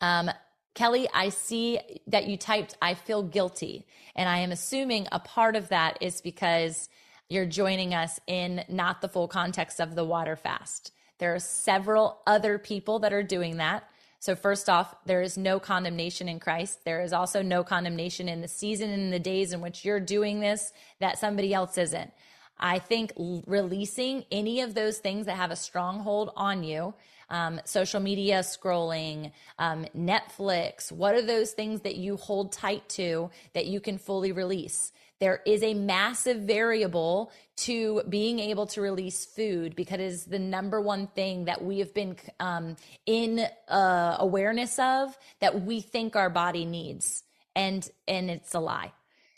[0.01, 0.31] Um,
[0.73, 3.85] Kelly, I see that you typed, I feel guilty.
[4.15, 6.89] And I am assuming a part of that is because
[7.32, 10.91] you're joining us in not the full context of the water fast.
[11.17, 13.88] There are several other people that are doing that.
[14.19, 16.84] So, first off, there is no condemnation in Christ.
[16.84, 20.41] There is also no condemnation in the season and the days in which you're doing
[20.41, 22.11] this that somebody else isn't.
[22.59, 26.93] I think releasing any of those things that have a stronghold on you
[27.32, 30.91] um, social media scrolling, um, Netflix?
[30.91, 34.91] What are those things that you hold tight to that you can fully release?
[35.22, 40.39] There is a massive variable to being able to release food because it is the
[40.39, 46.15] number one thing that we have been um, in uh, awareness of that we think
[46.15, 47.22] our body needs,
[47.55, 48.93] and and it's a lie.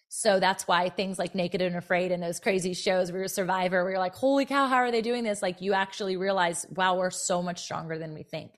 [0.08, 3.84] So that's why things like Naked and Afraid and those crazy shows where you're survivor,
[3.84, 5.42] where you're like, holy cow, how are they doing this?
[5.42, 8.52] Like you actually realize, wow, we're so much stronger than we think.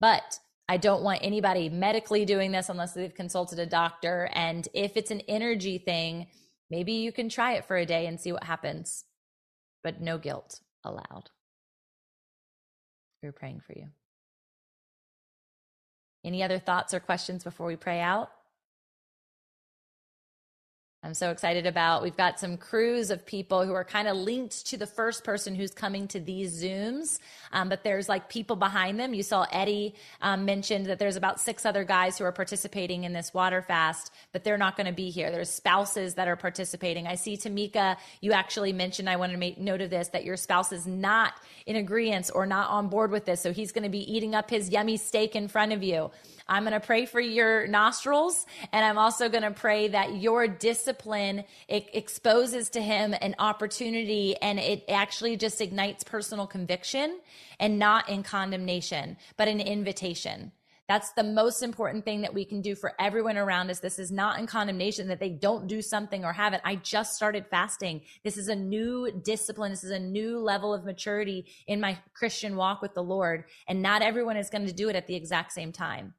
[0.00, 4.28] But I don't want anybody medically doing this unless they've consulted a doctor.
[4.32, 6.26] And if it's an energy thing,
[6.70, 9.04] Maybe you can try it for a day and see what happens,
[9.82, 11.30] but no guilt allowed.
[13.22, 13.88] We're praying for you.
[16.24, 18.30] Any other thoughts or questions before we pray out?
[21.08, 22.02] I'm so excited about.
[22.02, 25.54] We've got some crews of people who are kind of linked to the first person
[25.54, 27.18] who's coming to these Zooms,
[27.50, 29.14] um, but there's like people behind them.
[29.14, 33.14] You saw Eddie um, mentioned that there's about six other guys who are participating in
[33.14, 35.30] this water fast, but they're not going to be here.
[35.30, 37.06] There's spouses that are participating.
[37.06, 40.36] I see Tamika, you actually mentioned, I want to make note of this, that your
[40.36, 41.32] spouse is not
[41.64, 43.40] in agreement or not on board with this.
[43.40, 46.10] So he's going to be eating up his yummy steak in front of you.
[46.48, 50.48] I'm going to pray for your nostrils, and I'm also going to pray that your
[50.48, 57.20] discipline it exposes to him an opportunity and it actually just ignites personal conviction
[57.60, 60.52] and not in condemnation, but an invitation.
[60.88, 63.78] That's the most important thing that we can do for everyone around us.
[63.78, 66.62] This is not in condemnation that they don't do something or haven't.
[66.64, 68.00] I just started fasting.
[68.24, 69.70] This is a new discipline.
[69.70, 73.44] This is a new level of maturity in my Christian walk with the Lord.
[73.68, 76.14] And not everyone is going to do it at the exact same time.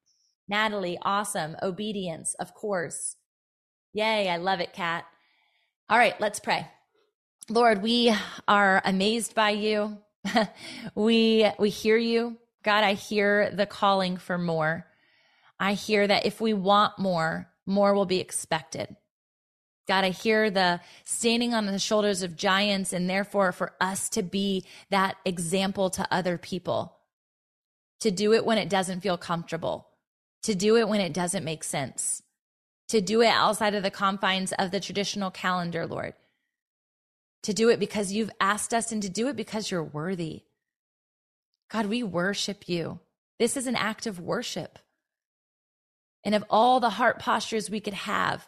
[0.49, 1.55] Natalie, awesome.
[1.61, 3.15] Obedience, of course.
[3.93, 5.05] Yay, I love it, Kat.
[5.89, 6.67] All right, let's pray.
[7.49, 8.13] Lord, we
[8.47, 9.97] are amazed by you.
[10.95, 12.37] we we hear you.
[12.63, 14.85] God, I hear the calling for more.
[15.59, 18.95] I hear that if we want more, more will be expected.
[19.87, 24.21] God, I hear the standing on the shoulders of giants, and therefore for us to
[24.21, 26.95] be that example to other people,
[28.01, 29.88] to do it when it doesn't feel comfortable,
[30.43, 32.23] to do it when it doesn't make sense,
[32.87, 36.13] to do it outside of the confines of the traditional calendar, Lord,
[37.43, 40.43] to do it because you've asked us and to do it because you're worthy.
[41.69, 42.99] God, we worship you.
[43.37, 44.79] This is an act of worship.
[46.23, 48.47] And of all the heart postures we could have,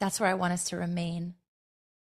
[0.00, 1.34] that's where I want us to remain.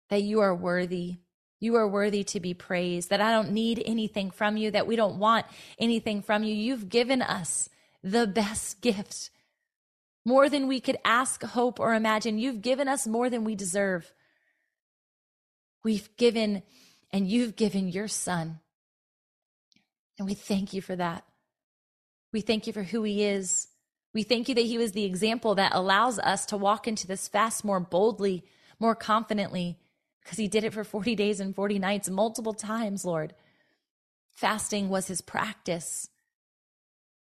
[0.09, 1.17] That you are worthy.
[1.59, 3.09] You are worthy to be praised.
[3.09, 5.45] That I don't need anything from you, that we don't want
[5.77, 6.53] anything from you.
[6.53, 7.69] You've given us
[8.03, 9.29] the best gift.
[10.25, 12.37] More than we could ask, hope, or imagine.
[12.37, 14.11] You've given us more than we deserve.
[15.83, 16.63] We've given,
[17.11, 18.59] and you've given your son.
[20.17, 21.23] And we thank you for that.
[22.31, 23.67] We thank you for who he is.
[24.13, 27.27] We thank you that he was the example that allows us to walk into this
[27.27, 28.43] fast more boldly,
[28.79, 29.79] more confidently,
[30.23, 33.33] because he did it for 40 days and 40 nights multiple times, Lord.
[34.31, 36.09] Fasting was his practice.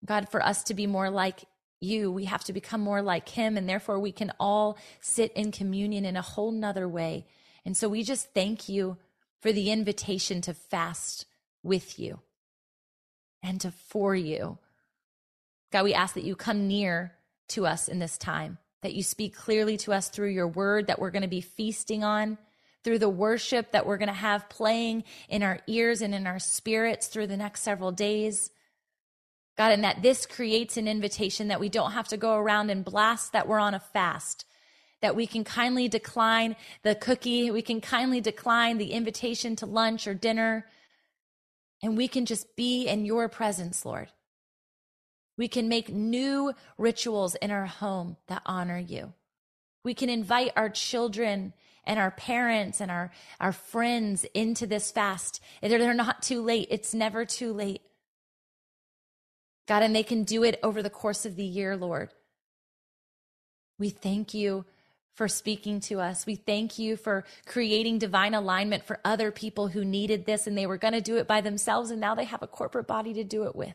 [0.04, 1.44] God, for us to be more like
[1.80, 5.52] you, we have to become more like him, and therefore we can all sit in
[5.52, 7.26] communion in a whole nother way.
[7.64, 8.96] And so we just thank you
[9.40, 11.26] for the invitation to fast
[11.62, 12.20] with you
[13.42, 14.58] and to for you.
[15.72, 17.12] God, we ask that you come near
[17.48, 20.98] to us in this time, that you speak clearly to us through your word that
[20.98, 22.38] we're going to be feasting on,
[22.82, 26.38] through the worship that we're going to have playing in our ears and in our
[26.38, 28.50] spirits through the next several days.
[29.56, 32.84] God, and that this creates an invitation that we don't have to go around and
[32.84, 34.44] blast that we're on a fast,
[35.00, 40.06] that we can kindly decline the cookie, we can kindly decline the invitation to lunch
[40.06, 40.66] or dinner,
[41.82, 44.08] and we can just be in your presence, Lord.
[45.38, 49.12] We can make new rituals in our home that honor you.
[49.84, 51.52] We can invite our children
[51.84, 55.40] and our parents and our, our friends into this fast.
[55.62, 56.68] They're not too late.
[56.70, 57.82] It's never too late.
[59.66, 62.10] God, and they can do it over the course of the year, Lord.
[63.78, 64.64] We thank you
[65.14, 66.26] for speaking to us.
[66.26, 70.66] We thank you for creating divine alignment for other people who needed this and they
[70.66, 73.24] were going to do it by themselves, and now they have a corporate body to
[73.24, 73.74] do it with.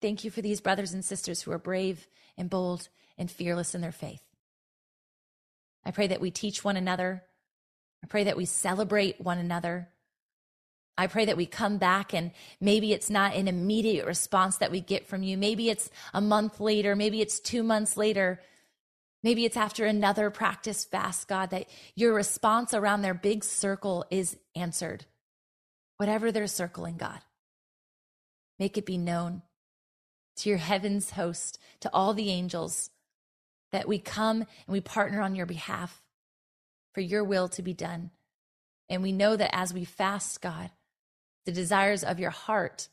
[0.00, 3.80] Thank you for these brothers and sisters who are brave and bold and fearless in
[3.80, 4.22] their faith.
[5.84, 7.22] I pray that we teach one another.
[8.02, 9.88] I pray that we celebrate one another.
[10.96, 12.30] I pray that we come back and
[12.60, 15.36] maybe it's not an immediate response that we get from you.
[15.36, 16.94] Maybe it's a month later.
[16.94, 18.40] Maybe it's two months later.
[19.22, 21.66] Maybe it's after another practice fast, God, that
[21.96, 25.06] your response around their big circle is answered.
[25.96, 27.20] Whatever they're circling, God.
[28.58, 29.42] Make it be known
[30.36, 32.90] to your heavens host, to all the angels,
[33.72, 36.02] that we come and we partner on your behalf
[36.92, 38.10] for your will to be done.
[38.88, 40.70] And we know that as we fast, God,
[41.44, 42.88] the desires of your heart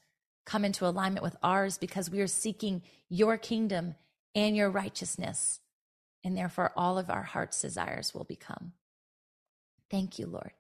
[0.46, 3.96] come into alignment with ours because we are seeking your kingdom
[4.36, 5.60] and your righteousness.
[6.24, 8.74] And therefore, all of our heart's desires will become.
[9.90, 10.52] Thank you, Lord,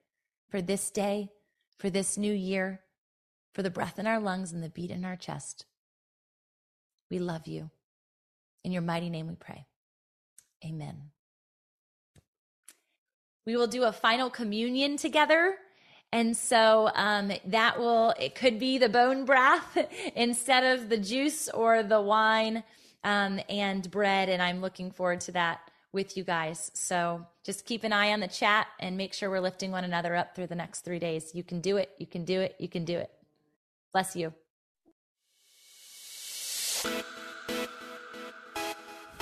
[0.49, 1.29] for this day,
[1.77, 2.81] for this new year,
[3.53, 5.65] for the breath in our lungs and the beat in our chest.
[7.09, 7.69] We love you.
[8.63, 9.65] In your mighty name we pray.
[10.65, 11.11] Amen.
[13.45, 15.55] We will do a final communion together.
[16.13, 19.77] And so um, that will, it could be the bone broth
[20.15, 22.63] instead of the juice or the wine
[23.03, 24.27] um, and bread.
[24.27, 25.61] And I'm looking forward to that
[25.93, 26.71] with you guys.
[26.73, 30.15] So just keep an eye on the chat and make sure we're lifting one another
[30.15, 31.31] up through the next three days.
[31.33, 31.91] You can do it.
[31.97, 32.55] You can do it.
[32.59, 33.11] You can do it.
[33.91, 34.33] Bless you.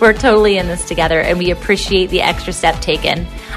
[0.00, 3.26] we're totally in this together and we appreciate the extra step taken.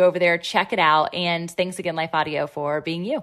[0.00, 1.14] you over there, check it out.
[1.14, 3.22] And thanks again, Life Audio, for being you.